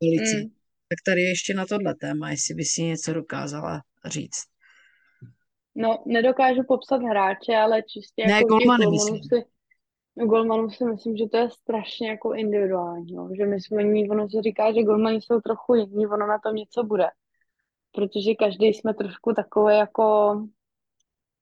ulici. 0.00 0.36
Mm. 0.36 0.50
Tak 0.88 0.98
tady 1.06 1.20
ještě 1.20 1.54
na 1.54 1.66
tohle 1.66 1.94
téma, 1.94 2.30
jestli 2.30 2.54
by 2.54 2.64
si 2.64 2.82
něco 2.82 3.12
dokázala 3.12 3.80
říct. 4.04 4.44
No, 5.74 6.02
nedokážu 6.06 6.62
popsat 6.68 7.02
hráče, 7.02 7.56
ale 7.56 7.82
čistě 7.82 8.26
Ne, 8.26 8.32
jako 8.32 8.46
golmany 8.46 8.86
myslím. 8.86 9.16
si, 9.16 9.44
u 10.22 10.26
golmanů 10.26 10.70
si 10.70 10.84
myslím, 10.84 11.16
že 11.16 11.28
to 11.28 11.36
je 11.36 11.50
strašně 11.50 12.08
jako 12.08 12.34
individuální, 12.34 13.12
no. 13.12 13.28
že 13.36 13.46
my 13.46 13.60
jsme, 13.60 13.84
ní- 13.84 14.10
ono 14.10 14.28
se 14.28 14.42
říká, 14.42 14.72
že 14.72 14.82
golmani 14.82 15.20
jsou 15.22 15.40
trochu 15.40 15.74
jiní, 15.74 16.06
ono 16.06 16.26
na 16.26 16.38
tom 16.38 16.54
něco 16.54 16.82
bude, 16.82 17.06
protože 17.92 18.34
každý 18.34 18.66
jsme 18.66 18.94
trošku 18.94 19.32
takový 19.32 19.74
jako, 19.74 20.34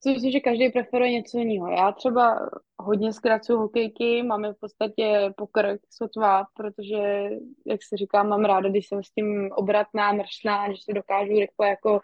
si 0.03 0.13
myslím, 0.13 0.33
že 0.33 0.41
každý 0.41 0.69
preferuje 0.69 1.13
něco 1.13 1.39
jiného. 1.39 1.69
Já 1.71 1.93
třeba 1.93 2.51
hodně 2.79 3.13
zkracuju 3.13 3.59
hokejky, 3.59 4.23
máme 4.23 4.53
v 4.53 4.61
podstatě 4.61 5.33
pokrk 5.37 5.81
sotva, 5.91 6.45
protože, 6.55 7.31
jak 7.67 7.81
se 7.89 7.97
říká, 7.97 8.23
mám 8.23 8.45
ráda, 8.45 8.69
když 8.69 8.89
jsem 8.89 9.03
s 9.03 9.11
tím 9.11 9.53
obratná, 9.53 10.13
mršná, 10.13 10.73
že 10.73 10.79
se 10.85 10.93
dokážu 10.93 11.33
rychle 11.33 11.69
jako 11.69 12.01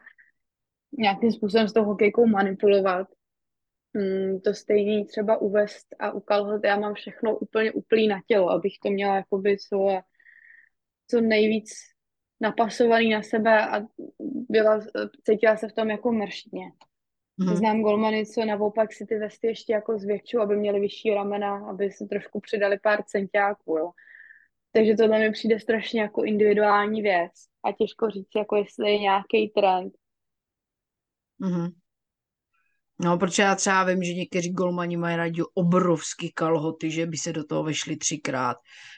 nějakým 0.99 1.33
způsobem 1.33 1.69
s 1.69 1.73
tou 1.73 1.85
hokejkou 1.85 2.27
manipulovat. 2.27 3.07
Mm, 3.95 4.41
to 4.41 4.55
stejný 4.55 5.05
třeba 5.05 5.37
u 5.37 5.51
vest 5.51 5.87
a 5.99 6.13
u 6.13 6.21
kalhot, 6.21 6.65
já 6.65 6.77
mám 6.77 6.95
všechno 6.95 7.39
úplně 7.39 7.73
uplý 7.73 8.09
na 8.09 8.21
tělo, 8.27 8.51
abych 8.51 8.79
to 8.83 8.91
měla 8.91 9.17
jakoby 9.17 9.59
co, 9.59 10.01
co 11.11 11.21
nejvíc 11.21 11.71
napasovaný 12.41 13.11
na 13.11 13.23
sebe 13.23 13.69
a 13.69 13.87
byla, 14.49 14.81
cítila 15.25 15.57
se 15.57 15.69
v 15.69 15.73
tom 15.73 15.91
jako 15.91 16.13
mrštně. 16.13 16.73
Mhm. 17.39 17.57
Znám 17.57 17.83
golmany, 17.83 18.27
co 18.27 18.45
naopak 18.45 18.93
si 18.93 19.07
ty 19.07 19.19
vesty 19.19 19.47
ještě 19.47 19.73
jako 19.73 19.99
zvětšují, 19.99 20.43
aby 20.43 20.57
měly 20.57 20.81
vyšší 20.81 21.15
ramena, 21.15 21.69
aby 21.69 21.91
se 21.91 22.07
trošku 22.07 22.41
přidali 22.41 22.79
pár 22.79 23.03
centiáků, 23.03 23.79
jo. 23.79 23.91
Takže 24.73 24.95
tohle 24.95 25.19
mi 25.19 25.33
přijde 25.33 25.61
strašně 25.61 26.01
jako 26.01 26.25
individuální 26.25 27.03
věc 27.03 27.33
a 27.63 27.73
těžko 27.73 28.11
říct, 28.11 28.31
jako 28.37 28.57
jestli 28.57 28.91
je 28.91 28.99
nějaký 28.99 29.49
trend. 29.49 29.93
Mhm. 31.39 31.82
No, 33.05 33.19
protože 33.19 33.43
já 33.43 33.55
třeba 33.55 33.85
vím, 33.85 34.03
že 34.03 34.15
někteří 34.15 34.53
golmani 34.53 34.97
mají 34.97 35.17
rádi 35.17 35.43
obrovský 35.55 36.33
kalhoty, 36.33 36.91
že 36.91 37.07
by 37.07 37.17
se 37.17 37.33
do 37.33 37.45
toho 37.45 37.63
vešli 37.65 37.97
třikrát, 37.97 38.57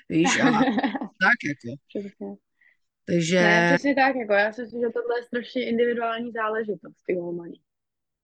víš, 0.08 0.40
a 0.40 0.44
tak 1.24 1.38
jako. 1.48 1.76
Přesně. 1.88 2.34
Takže, 3.06 3.40
Ne, 3.40 3.72
přesně 3.74 3.94
tak, 3.94 4.16
jako 4.16 4.32
já 4.32 4.52
si 4.52 4.62
myslím, 4.62 4.80
že 4.80 4.92
tohle 4.92 5.18
je 5.18 5.22
strašně 5.24 5.68
individuální 5.68 6.32
záležitost, 6.32 6.96
ty 7.06 7.14
golmani. 7.14 7.60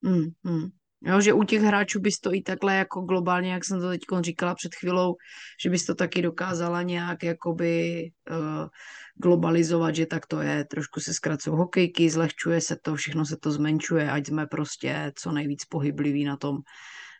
mm, 0.02 0.26
mm. 0.44 0.68
Jo, 1.02 1.20
že 1.20 1.32
u 1.32 1.42
těch 1.42 1.62
hráčů 1.62 2.00
bys 2.00 2.20
to 2.20 2.34
i 2.34 2.42
takhle 2.42 2.74
jako 2.74 3.00
globálně, 3.00 3.52
jak 3.52 3.64
jsem 3.64 3.80
to 3.80 3.88
teď 3.88 4.00
říkala 4.20 4.54
před 4.54 4.74
chvílou, 4.74 5.16
že 5.62 5.70
bys 5.70 5.86
to 5.86 5.94
taky 5.94 6.22
dokázala 6.22 6.82
nějak 6.82 7.22
jakoby 7.22 8.02
uh, 8.30 8.68
globalizovat, 9.14 9.94
že 9.94 10.06
tak 10.06 10.26
to 10.26 10.40
je, 10.40 10.64
trošku 10.64 11.00
se 11.00 11.14
zkracují 11.14 11.56
hokejky, 11.56 12.10
zlehčuje 12.10 12.60
se 12.60 12.76
to, 12.82 12.94
všechno 12.94 13.26
se 13.26 13.36
to 13.36 13.50
zmenšuje, 13.50 14.10
ať 14.10 14.26
jsme 14.26 14.46
prostě 14.46 15.12
co 15.16 15.32
nejvíc 15.32 15.64
pohybliví 15.64 16.24
na 16.24 16.36
tom, 16.36 16.56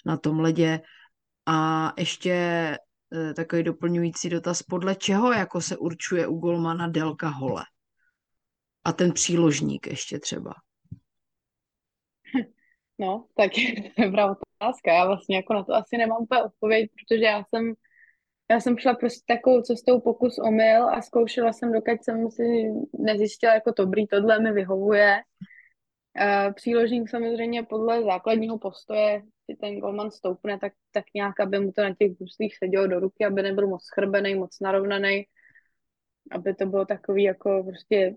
na 0.06 0.16
tom 0.16 0.40
ledě. 0.40 0.80
A 1.46 1.92
ještě 1.98 2.76
uh, 3.10 3.32
takový 3.32 3.62
doplňující 3.62 4.28
dotaz, 4.28 4.62
podle 4.62 4.94
čeho 4.94 5.32
jako 5.32 5.60
se 5.60 5.76
určuje 5.76 6.26
u 6.26 6.38
golmana 6.38 6.88
délka 6.88 7.28
hole? 7.28 7.64
A 8.84 8.92
ten 8.92 9.12
příložník 9.12 9.86
ještě 9.86 10.18
třeba. 10.18 10.52
No, 13.00 13.26
tak 13.34 13.50
je 13.58 14.04
dobrá 14.04 14.30
otázka. 14.30 14.92
Já 14.92 15.06
vlastně 15.06 15.36
jako 15.36 15.54
na 15.54 15.64
to 15.64 15.74
asi 15.74 15.96
nemám 15.96 16.22
úplně 16.22 16.42
odpověď, 16.42 16.90
protože 16.90 17.24
já 17.24 17.44
jsem, 17.44 17.74
já 18.50 18.60
jsem 18.60 18.78
šla 18.78 18.94
prostě 18.94 19.24
takovou 19.26 19.62
cestou 19.62 20.00
pokus 20.00 20.38
omyl 20.38 20.88
a 20.88 21.02
zkoušela 21.02 21.52
jsem, 21.52 21.72
dokud 21.72 22.04
jsem 22.04 22.30
si 22.30 22.42
nezjistila 22.98 23.54
jako 23.54 23.72
dobrý, 23.76 24.06
tohle 24.06 24.40
mi 24.40 24.52
vyhovuje. 24.52 25.20
Eh, 26.20 26.52
Příložník 26.52 27.10
samozřejmě 27.10 27.62
podle 27.62 28.02
základního 28.02 28.58
postoje, 28.58 29.22
si 29.50 29.56
ten 29.56 29.78
golman 29.80 30.10
stoupne, 30.10 30.58
tak, 30.58 30.72
tak 30.92 31.04
nějak, 31.14 31.40
aby 31.40 31.58
mu 31.58 31.72
to 31.72 31.82
na 31.82 31.94
těch 31.94 32.12
bruslích 32.18 32.56
sedělo 32.56 32.86
do 32.86 33.00
ruky, 33.00 33.24
aby 33.24 33.42
nebyl 33.42 33.66
moc 33.66 33.84
schrbený, 33.84 34.34
moc 34.34 34.60
narovnaný, 34.60 35.24
aby 36.30 36.54
to 36.54 36.66
bylo 36.66 36.84
takový 36.84 37.22
jako 37.22 37.64
prostě 37.68 38.16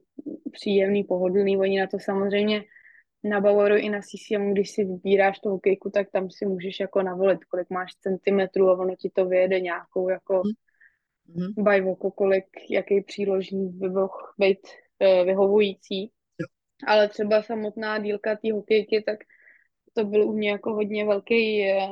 příjemný, 0.52 1.04
pohodlný. 1.04 1.58
Oni 1.58 1.80
na 1.80 1.88
to 1.88 2.00
samozřejmě 2.00 2.64
na 3.24 3.42
Bavoru 3.42 3.76
i 3.76 3.90
na 3.90 4.00
CCM, 4.02 4.52
když 4.54 4.72
si 4.72 4.84
vybíráš 4.86 5.40
tu 5.40 5.50
hokejku, 5.50 5.90
tak 5.90 6.12
tam 6.12 6.32
si 6.32 6.46
můžeš 6.46 6.80
jako 6.80 7.02
navolit, 7.02 7.46
kolik 7.46 7.70
máš 7.70 7.96
centimetrů 7.96 8.70
a 8.70 8.80
ono 8.80 8.96
ti 8.96 9.10
to 9.10 9.26
vyjede 9.26 9.60
nějakou 9.60 10.10
jako 10.10 10.42
Mhm. 11.28 11.64
bajvoku, 11.64 12.12
kolik, 12.12 12.46
jaký 12.70 13.02
příložník 13.02 13.76
by 13.76 13.90
mohl 13.90 14.10
být 14.38 14.60
eh, 15.00 15.24
vyhovující. 15.24 16.02
Jo. 16.40 16.48
Ale 16.88 17.10
třeba 17.10 17.44
samotná 17.44 18.00
dílka 18.00 18.36
té 18.36 18.52
hokejky, 18.54 19.02
tak 19.02 19.20
to 19.94 20.06
byl 20.06 20.30
u 20.30 20.34
mě 20.34 20.52
jako 20.52 20.74
hodně 20.74 21.06
velký 21.06 21.64
eh, 21.64 21.88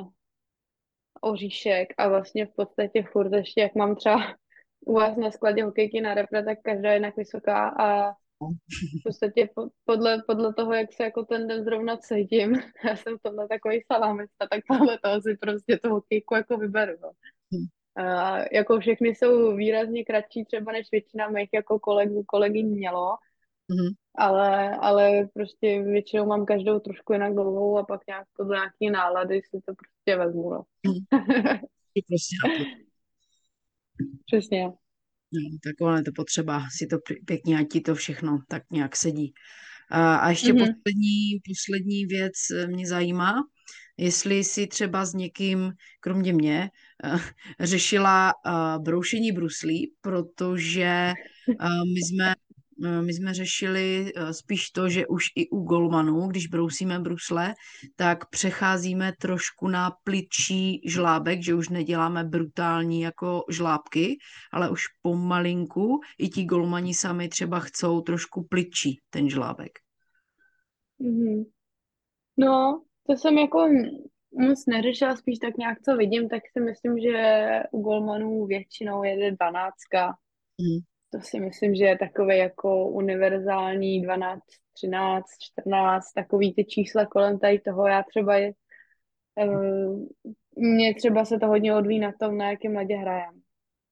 oříšek 1.22 1.94
a 1.98 2.08
vlastně 2.10 2.46
v 2.46 2.56
podstatě 2.56 3.04
furt 3.12 3.34
ještě, 3.34 3.62
jak 3.62 3.76
mám 3.76 3.96
třeba 3.96 4.16
u 4.86 4.94
vás 4.94 5.18
na 5.18 5.32
skladě 5.32 5.64
hokejky 5.64 6.02
na 6.02 6.14
repre, 6.14 6.44
tak 6.44 6.58
každá 6.64 6.90
je 6.90 6.96
jinak 6.96 7.16
vysoká 7.18 7.70
a 7.80 8.14
v 8.50 9.04
podstatě 9.04 9.50
po, 9.56 9.70
podle, 9.86 10.24
podle 10.28 10.54
toho, 10.54 10.74
jak 10.74 10.94
se 10.94 11.04
jako 11.04 11.26
ten 11.26 11.48
den 11.48 11.64
zrovna 11.64 11.98
cítím, 11.98 12.54
já 12.86 12.96
jsem 12.96 13.18
tohle 13.22 13.48
takový 13.48 13.82
salámista, 13.92 14.48
tak 14.52 14.62
podle 14.68 15.00
toho 15.04 15.22
si 15.22 15.38
prostě 15.38 15.78
tu 15.84 15.90
hokejku 15.90 16.36
jako 16.36 16.58
vyberu. 16.58 16.94
No. 17.02 17.12
Uh, 18.00 18.46
jako 18.52 18.80
všechny 18.80 19.10
jsou 19.10 19.56
výrazně 19.56 20.06
kratší 20.06 20.46
třeba 20.46 20.72
než 20.72 20.88
většina 20.92 21.30
mých 21.30 21.50
jako 21.54 21.80
kolegů, 21.80 22.24
kolegyň 22.28 22.68
mělo, 22.70 23.18
Mhm. 23.70 23.94
ale, 24.16 24.76
ale 24.76 25.30
prostě 25.34 25.84
většinou 25.84 26.26
mám 26.26 26.46
každou 26.46 26.80
trošku 26.80 27.14
jinak 27.14 27.34
dlouhou 27.34 27.78
a 27.78 27.84
pak 27.86 28.02
nějak 28.08 28.28
podle 28.38 28.56
nějaký 28.58 28.90
nálady 28.90 29.42
si 29.42 29.62
to 29.66 29.74
prostě 29.74 30.18
vezmu, 30.26 30.50
no. 30.50 30.64
Mhm. 30.88 31.60
Je 31.96 32.02
prostě. 32.08 32.36
Přesně. 34.26 34.72
No, 35.34 35.58
tak 35.64 35.76
ono 35.82 35.98
je 35.98 36.04
to 36.04 36.12
potřeba 36.16 36.64
si 36.78 36.88
to 36.88 36.98
pě- 36.98 37.26
pěkně, 37.26 37.58
ať 37.60 37.68
ti 37.72 37.82
to 37.82 37.96
všechno 37.96 38.40
tak 38.48 38.64
nějak 38.72 38.96
sedí. 38.96 39.34
A, 39.90 40.16
a 40.16 40.30
ještě 40.30 40.54
Mhm. 40.54 40.60
poslední, 40.60 41.40
poslední 41.48 42.06
věc 42.06 42.34
eh, 42.56 42.68
mě 42.68 42.88
zajímá, 42.88 43.34
jestli 43.98 44.44
si 44.44 44.68
třeba 44.68 45.06
s 45.06 45.14
někým, 45.14 45.72
kromě 46.00 46.34
mě, 46.34 46.70
eh, 47.04 47.20
řešila 47.60 48.34
eh, 48.48 48.52
broušení 48.80 49.32
bruslí, 49.32 49.94
protože 50.02 51.14
my 51.94 52.00
jsme, 52.02 52.36
my 52.82 53.14
jsme 53.14 53.34
řešili 53.34 54.12
eh, 54.16 54.34
spíš 54.34 54.72
to, 54.72 54.90
že 54.90 55.08
už 55.08 55.24
i 55.36 55.50
u 55.50 55.60
golmanů, 55.64 56.28
když 56.28 56.48
brousíme 56.48 57.00
brusle, 57.00 57.54
tak 57.96 58.30
přecházíme 58.30 59.14
trošku 59.22 59.68
na 59.68 59.92
plitčí 60.04 60.82
žlábek, 60.86 61.44
že 61.44 61.56
už 61.56 61.70
neděláme 61.70 62.24
brutální 62.24 63.02
jako 63.02 63.44
žlábky, 63.50 64.18
ale 64.52 64.70
už 64.70 64.82
pomalinku 65.02 66.00
i 66.20 66.30
ti 66.30 66.46
golmani 66.46 66.94
sami 66.94 67.30
třeba 67.30 67.60
chcou 67.60 68.02
trošku 68.02 68.44
plitčí 68.44 69.00
ten 69.10 69.30
žlábek. 69.30 69.72
Mhm. 71.00 71.44
No, 72.38 72.84
to 73.08 73.14
jsem 73.14 73.38
jako 73.38 73.68
moc 74.32 74.66
neřešila, 74.68 75.16
spíš 75.16 75.40
tak 75.40 75.58
nějak 75.58 75.82
co 75.82 75.98
vidím, 75.98 76.30
tak 76.30 76.44
si 76.54 76.64
myslím, 76.64 77.00
že 77.00 77.44
u 77.72 77.82
golmanů 77.82 78.46
většinou 78.46 79.04
jede 79.04 79.32
dvanáctka. 79.32 80.08
Mhm. 80.62 80.91
To 81.12 81.22
si 81.22 81.40
myslím, 81.40 81.76
že 81.76 81.86
je 81.86 81.98
takový 81.98 82.38
jako 82.38 82.88
univerzální 82.88 84.02
12, 84.02 84.42
13, 84.74 85.26
14, 85.40 86.14
takový 86.14 86.54
ty 86.54 86.66
čísla 86.66 87.06
kolem 87.06 87.40
tady 87.40 87.60
toho. 87.60 87.88
Já 87.88 88.04
třeba 88.04 88.38
je, 88.38 88.52
uh, 89.46 90.06
mě 90.58 90.96
třeba 90.96 91.26
se 91.26 91.40
to 91.40 91.48
hodně 91.48 91.76
odvíjí 91.76 92.00
na 92.00 92.12
tom, 92.20 92.38
na 92.38 92.50
jakém 92.50 92.76
ledě 92.76 92.96
hrajeme. 92.96 93.38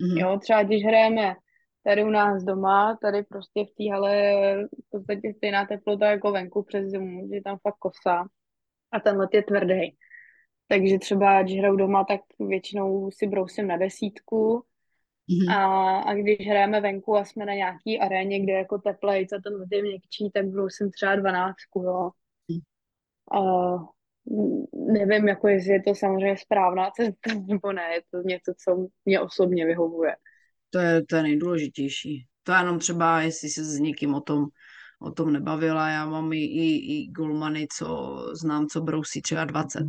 Mhm. 0.01 0.17
Jo, 0.17 0.39
třeba 0.39 0.63
když 0.63 0.85
hrajeme 0.85 1.35
tady 1.83 2.03
u 2.03 2.09
nás 2.09 2.43
doma, 2.43 2.97
tady 3.01 3.23
prostě 3.23 3.65
v 3.65 3.75
té 3.77 3.91
hale 3.91 4.33
v 4.65 4.89
podstatě 4.89 5.33
stejná 5.33 5.65
teplota 5.65 6.05
jako 6.05 6.31
venku 6.31 6.63
přes 6.63 6.87
zimu, 6.87 7.27
že 7.27 7.35
je 7.35 7.41
tam 7.43 7.57
fakt 7.57 7.77
kosa 7.79 8.25
a 8.91 8.99
ten 8.99 9.17
led 9.17 9.33
je 9.33 9.43
tvrdý. 9.43 9.97
Takže 10.67 10.99
třeba, 10.99 11.43
když 11.43 11.59
hraju 11.59 11.75
doma, 11.75 12.03
tak 12.03 12.21
většinou 12.39 13.11
si 13.11 13.27
brousím 13.27 13.67
na 13.67 13.77
desítku 13.77 14.65
Mhm. 15.29 15.49
a, 15.49 15.99
a 15.99 16.13
když 16.13 16.47
hrajeme 16.47 16.81
venku 16.81 17.15
a 17.15 17.25
jsme 17.25 17.45
na 17.45 17.53
nějaký 17.53 17.99
aréně, 17.99 18.39
kde 18.39 18.53
je 18.53 18.57
jako 18.57 18.77
teplejc 18.77 19.33
a 19.33 19.41
ten 19.43 19.53
led 19.53 19.67
je 19.71 19.81
měkčí, 19.81 20.31
tak 20.33 20.47
brousím 20.47 20.91
třeba 20.91 21.15
dvanáctku, 21.15 21.83
jo. 21.83 22.11
Mhm. 22.51 22.61
A 23.31 23.41
mm, 24.25 24.65
nevím, 24.93 25.27
jako 25.27 25.47
jestli 25.47 25.71
je 25.73 25.83
to 25.83 25.95
samozřejmě 25.95 26.37
správná 26.37 26.91
cesta, 26.91 27.13
nebo 27.47 27.71
ne, 27.73 27.93
je 27.93 28.01
to 28.11 28.17
něco, 28.27 28.53
co 28.65 28.87
mě 29.05 29.19
osobně 29.19 29.65
vyhovuje. 29.65 30.15
To 30.69 30.79
je, 30.79 31.05
to 31.05 31.15
je 31.15 31.23
nejdůležitější. 31.23 32.27
To 32.43 32.51
je 32.51 32.57
jenom 32.57 32.79
třeba, 32.79 33.21
jestli 33.21 33.49
se 33.49 33.63
s 33.63 33.79
někým 33.79 34.13
o 34.13 34.21
tom, 34.21 34.45
o 35.01 35.11
tom 35.11 35.33
nebavila. 35.33 35.89
Já 35.89 36.05
mám 36.05 36.33
i, 36.33 36.37
i, 36.37 36.95
i 36.95 37.07
golmany, 37.07 37.67
co 37.77 38.17
znám, 38.33 38.67
co 38.67 38.81
brousí 38.81 39.21
třeba 39.21 39.45
20. 39.45 39.79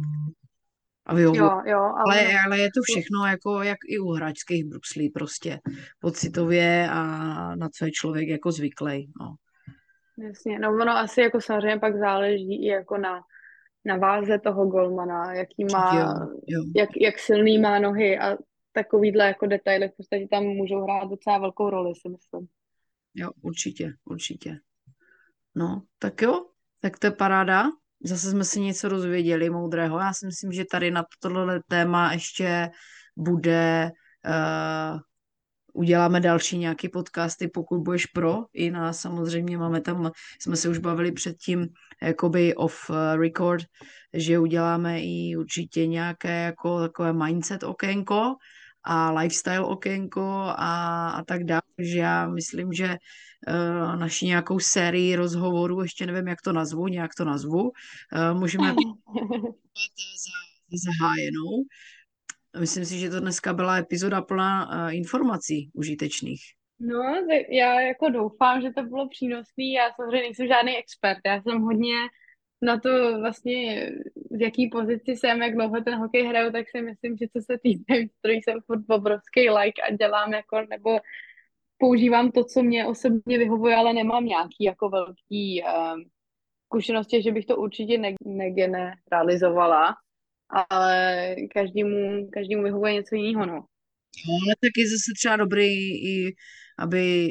A 1.11 1.15
vyhovuje. 1.15 1.41
Jo, 1.41 1.61
jo, 1.67 1.79
ale, 1.79 2.21
Ale, 2.21 2.41
ale 2.47 2.59
je 2.59 2.69
to 2.75 2.81
všechno 2.83 3.27
jako 3.27 3.63
jak 3.63 3.79
i 3.89 3.99
u 3.99 4.11
hráčských 4.11 4.65
bruslí 4.65 5.11
prostě 5.11 5.61
pocitově 6.01 6.89
a 6.91 7.03
na 7.57 7.69
co 7.69 7.85
je 7.85 7.91
člověk 7.91 8.29
jako 8.29 8.53
zvyklý. 8.53 9.13
No. 9.21 9.35
jasně, 10.29 10.59
no 10.59 10.69
ono 10.69 10.93
asi 10.93 11.21
jako 11.21 11.41
samozřejmě 11.41 11.79
pak 11.79 11.99
záleží 11.99 12.65
i 12.65 12.67
jako 12.67 12.99
na, 12.99 13.23
na 13.85 13.97
váze 13.97 14.39
toho 14.39 14.67
golmana, 14.67 15.35
jaký 15.35 15.65
má, 15.73 15.95
Jo, 15.95 16.29
jo. 16.47 16.65
jak, 16.77 16.91
jak 17.01 17.19
silný 17.19 17.59
má 17.59 17.79
nohy 17.79 18.19
a 18.19 18.37
takovýhle 18.73 19.27
jako 19.27 19.47
detaily 19.47 19.89
v 19.89 19.97
podstatě 19.97 20.29
tam 20.31 20.45
můžou 20.45 20.83
hrát 20.83 21.11
docela 21.11 21.39
velkou 21.39 21.71
roli, 21.71 21.95
si 21.95 22.09
myslím. 22.09 22.49
Jo, 23.15 23.31
určitě, 23.43 23.93
určitě. 24.05 24.59
No, 25.55 25.83
tak 25.99 26.23
jo, 26.23 26.47
tak 26.81 26.99
to 26.99 27.07
je 27.07 27.11
paráda. 27.11 27.65
Zase 28.05 28.31
jsme 28.31 28.45
si 28.45 28.61
něco 28.61 28.89
dozvěděli 28.89 29.51
moudrého. 29.51 29.99
Já 29.99 30.13
si 30.13 30.27
myslím, 30.27 30.53
že 30.53 30.65
tady 30.65 30.91
na 30.91 31.05
tohle 31.19 31.61
téma 31.69 32.13
ještě 32.13 32.71
bude, 33.17 33.91
uh, 34.27 35.01
uděláme 35.73 36.21
další 36.21 36.59
nějaký 36.59 36.89
podcasty, 36.89 37.49
pokud 37.49 37.81
budeš 37.81 38.07
pro. 38.07 38.45
I 38.53 38.71
na 38.71 38.93
samozřejmě 38.93 39.59
máme 39.59 39.81
tam, 39.81 40.11
jsme 40.41 40.57
se 40.57 40.69
už 40.69 40.79
bavili 40.79 41.13
předtím, 41.13 41.69
jakoby 42.03 42.55
off 42.55 42.91
eh, 42.91 43.17
record, 43.17 43.65
že 44.13 44.39
uděláme 44.39 45.01
i 45.03 45.37
určitě 45.39 45.87
nějaké 45.87 46.45
jako 46.45 46.81
takové 46.81 47.13
mindset 47.13 47.63
okénko 47.63 48.35
a 48.85 49.13
lifestyle 49.13 49.61
okénko 49.61 50.23
a, 50.57 51.09
a 51.11 51.25
tak 51.25 51.45
dále. 51.45 51.63
Takže 51.77 51.99
já 51.99 52.29
myslím, 52.29 52.73
že 52.73 52.97
naši 53.97 54.27
nějakou 54.27 54.59
sérii 54.59 55.17
rozhovorů, 55.17 55.83
ještě 55.83 56.07
nevím, 56.07 56.29
jak 56.29 56.43
to 56.43 56.53
nazvu, 56.53 56.89
nějak 56.89 57.11
to 57.17 57.25
nazvu, 57.25 57.63
uh, 57.63 57.71
můžeme 58.39 58.69
za, 58.69 58.75
zahájenou. 60.85 61.65
Myslím 62.61 62.85
si, 62.85 62.99
že 62.99 63.11
to 63.11 63.21
dneska 63.21 63.53
byla 63.53 63.77
epizoda 63.77 64.23
plná 64.23 64.91
informací 64.91 65.71
užitečných. 65.75 66.41
No, 66.81 67.03
tak 67.29 67.47
já 67.51 67.81
jako 67.81 68.09
doufám, 68.09 68.61
že 68.61 68.71
to 68.73 68.83
bylo 68.83 69.09
přínosný. 69.09 69.73
Já 69.73 69.91
samozřejmě 69.97 70.21
nejsem 70.21 70.47
žádný 70.47 70.77
expert. 70.77 71.19
Já 71.27 71.43
jsem 71.43 71.61
hodně 71.61 71.95
na 72.63 72.81
to 72.81 73.19
vlastně, 73.19 73.91
v 74.31 74.43
jaký 74.43 74.69
pozici 74.69 75.17
jsem, 75.17 75.43
jak 75.43 75.55
dlouho 75.55 75.81
ten 75.81 75.95
hokej 75.95 76.27
hraju, 76.27 76.53
tak 76.53 76.67
si 76.71 76.83
myslím, 76.83 77.17
že 77.17 77.27
co 77.33 77.43
se 77.43 77.59
týče 77.63 78.01
výstrojů, 78.01 78.41
jsem 78.45 78.61
furt 78.67 78.85
obrovský 78.89 79.51
like 79.51 79.83
a 79.83 79.97
dělám 79.97 80.33
jako, 80.33 80.67
nebo 80.71 80.99
používám 81.81 82.31
to, 82.31 82.45
co 82.45 82.63
mě 82.63 82.87
osobně 82.87 83.39
vyhovuje, 83.39 83.77
ale 83.77 83.93
nemám 83.93 84.25
nějaký 84.25 84.65
jako 84.65 84.89
velký 84.89 85.63
um, 85.63 86.05
zkušenosti, 86.67 87.23
že 87.23 87.33
bych 87.33 87.47
to 87.47 87.57
určitě 87.57 87.99
ne- 87.99 88.15
negeneralizovala, 88.25 89.95
ale 90.71 91.35
každému, 91.55 92.29
každému 92.33 92.63
vyhovuje 92.63 92.93
něco 92.93 93.15
jiného, 93.15 93.47
no. 93.47 93.55
No, 94.29 94.35
ale 94.45 94.55
taky 94.61 94.89
zase 94.89 95.11
třeba 95.19 95.37
dobrý, 95.37 95.67
i 96.13 96.35
aby 96.79 97.29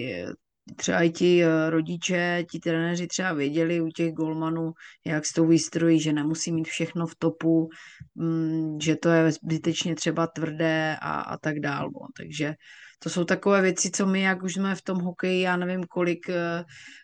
třeba 0.75 1.01
i 1.01 1.09
ti 1.09 1.43
eh, 1.43 1.69
rodiče, 1.69 2.45
ti 2.51 2.59
trenéři 2.59 3.07
třeba 3.07 3.33
věděli 3.33 3.81
u 3.81 3.87
těch 3.87 4.11
golmanů, 4.13 4.71
jak 5.05 5.25
s 5.25 5.33
tou 5.33 5.47
výstrojí, 5.47 5.99
že 5.99 6.13
nemusí 6.13 6.51
mít 6.51 6.67
všechno 6.67 7.07
v 7.07 7.15
topu, 7.15 7.69
mm, 8.15 8.79
že 8.81 8.95
to 8.95 9.09
je 9.09 9.31
zbytečně 9.31 9.95
třeba 9.95 10.27
tvrdé 10.27 10.97
a, 11.01 11.21
a 11.21 11.37
tak 11.37 11.59
dál. 11.59 11.85
No. 11.85 12.07
Takže 12.17 12.53
to 12.99 13.09
jsou 13.09 13.23
takové 13.23 13.61
věci, 13.61 13.91
co 13.91 14.05
my, 14.05 14.21
jak 14.21 14.43
už 14.43 14.53
jsme 14.53 14.75
v 14.75 14.81
tom 14.81 14.99
hokeji, 14.99 15.41
já 15.41 15.57
nevím 15.57 15.83
kolik, 15.83 16.29
eh, 16.29 16.63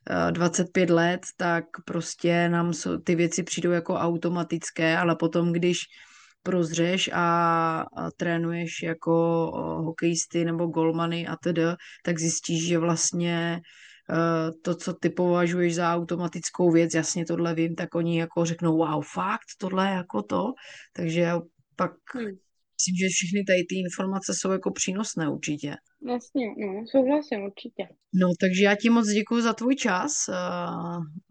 eh, 0.10 0.32
25 0.32 0.90
let, 0.90 1.22
tak 1.38 1.66
prostě 1.86 2.50
nám 2.50 2.74
ty 3.04 3.16
věci 3.16 3.44
přijdou 3.44 3.72
jako 3.72 3.94
automatické, 3.94 4.98
ale 4.98 5.16
potom, 5.16 5.54
když 5.54 5.78
prozřeš 6.44 7.10
a, 7.14 7.26
a 7.98 8.12
trénuješ 8.18 8.84
jako 8.84 9.14
o, 9.52 9.82
hokejisty 9.82 10.46
nebo 10.46 10.68
golmany 10.68 11.28
a 11.28 11.36
tedy, 11.36 11.62
tak 12.04 12.20
zjistíš, 12.20 12.68
že 12.68 12.78
vlastně 12.78 13.62
eh, 14.10 14.52
to, 14.62 14.76
co 14.76 14.94
ty 14.94 15.10
považuješ 15.10 15.76
za 15.76 15.94
automatickou 15.94 16.72
věc, 16.72 16.94
jasně 16.94 17.26
tohle 17.26 17.56
vím, 17.56 17.76
tak 17.76 17.96
oni 17.96 18.20
jako 18.20 18.46
řeknou, 18.46 18.78
wow, 18.78 19.04
fakt, 19.14 19.58
tohle 19.58 19.88
je 19.88 19.94
jako 19.94 20.22
to, 20.22 20.54
takže 20.94 21.34
pak 21.76 21.92
Myslím, 22.86 23.08
že 23.08 23.14
všechny 23.14 23.44
tady 23.44 23.64
ty 23.70 23.76
informace 23.80 24.34
jsou 24.36 24.52
jako 24.52 24.72
přínosné 24.72 25.30
určitě. 25.30 25.76
Jasně, 26.08 26.48
no, 26.58 26.86
souhlasím 26.92 27.44
určitě. 27.44 27.88
No, 28.14 28.28
takže 28.40 28.64
já 28.64 28.76
ti 28.76 28.90
moc 28.90 29.08
děkuji 29.08 29.42
za 29.42 29.54
tvůj 29.54 29.76
čas. 29.76 30.12
eh, 30.30 30.36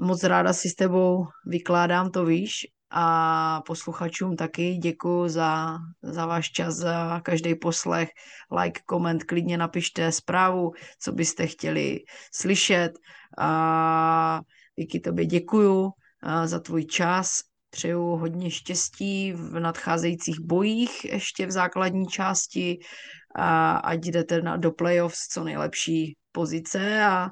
Moc 0.05 0.25
ráda 0.25 0.53
si 0.53 0.69
s 0.69 0.75
tebou 0.75 1.25
vykládám, 1.47 2.11
to 2.11 2.25
víš. 2.25 2.51
A 2.91 3.63
posluchačům 3.67 4.37
taky 4.37 4.75
děkuji 4.77 5.29
za, 5.29 5.79
za 6.03 6.27
váš 6.27 6.51
čas, 6.53 6.75
za 6.75 7.21
každý 7.21 7.55
poslech, 7.55 8.09
like, 8.63 8.81
koment, 8.87 9.25
klidně 9.25 9.59
napište 9.59 10.13
zprávu, 10.13 10.71
co 11.01 11.13
byste 11.13 11.47
chtěli 11.47 11.99
slyšet. 12.35 12.93
A 13.39 14.41
Vicky, 14.77 15.01
tobě 15.01 15.27
děkuju 15.27 15.91
eh, 16.27 16.49
za 16.49 16.61
tvůj 16.61 16.85
čas. 16.85 17.29
Přeju 17.75 18.03
hodně 18.03 18.51
štěstí 18.51 19.33
v 19.33 19.61
nadcházejících 19.61 20.41
bojích 20.41 21.05
ještě 21.05 21.47
v 21.47 21.51
základní 21.51 22.07
části 22.07 22.79
a 23.35 23.77
ať 23.77 24.01
jdete 24.05 24.43
na, 24.43 24.57
do 24.57 24.73
playoffs 24.73 25.29
co 25.29 25.45
nejlepší 25.45 26.17
pozice 26.33 27.03
a, 27.03 27.31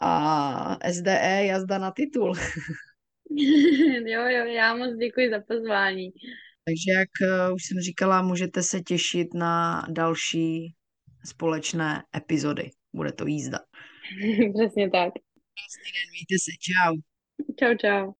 a 0.00 0.90
SDE 0.92 1.44
jazda 1.46 1.78
na 1.78 1.90
titul. 1.90 2.34
jo, 4.06 4.20
jo, 4.20 4.44
já 4.44 4.76
moc 4.76 4.96
děkuji 4.96 5.30
za 5.30 5.40
pozvání. 5.48 6.10
Takže 6.64 6.98
jak 6.98 7.08
uh, 7.48 7.54
už 7.54 7.62
jsem 7.64 7.80
říkala, 7.80 8.22
můžete 8.22 8.62
se 8.62 8.80
těšit 8.80 9.34
na 9.34 9.86
další 9.90 10.74
společné 11.24 12.02
epizody. 12.16 12.70
Bude 12.92 13.12
to 13.12 13.26
jízda. 13.26 13.58
Přesně 14.54 14.90
tak. 14.90 15.12
Krásný 15.54 15.90
den, 15.94 16.08
mějte 16.10 16.36
se, 16.44 16.50
čau. 16.60 16.94
Čau, 17.58 17.76
čau. 17.76 18.12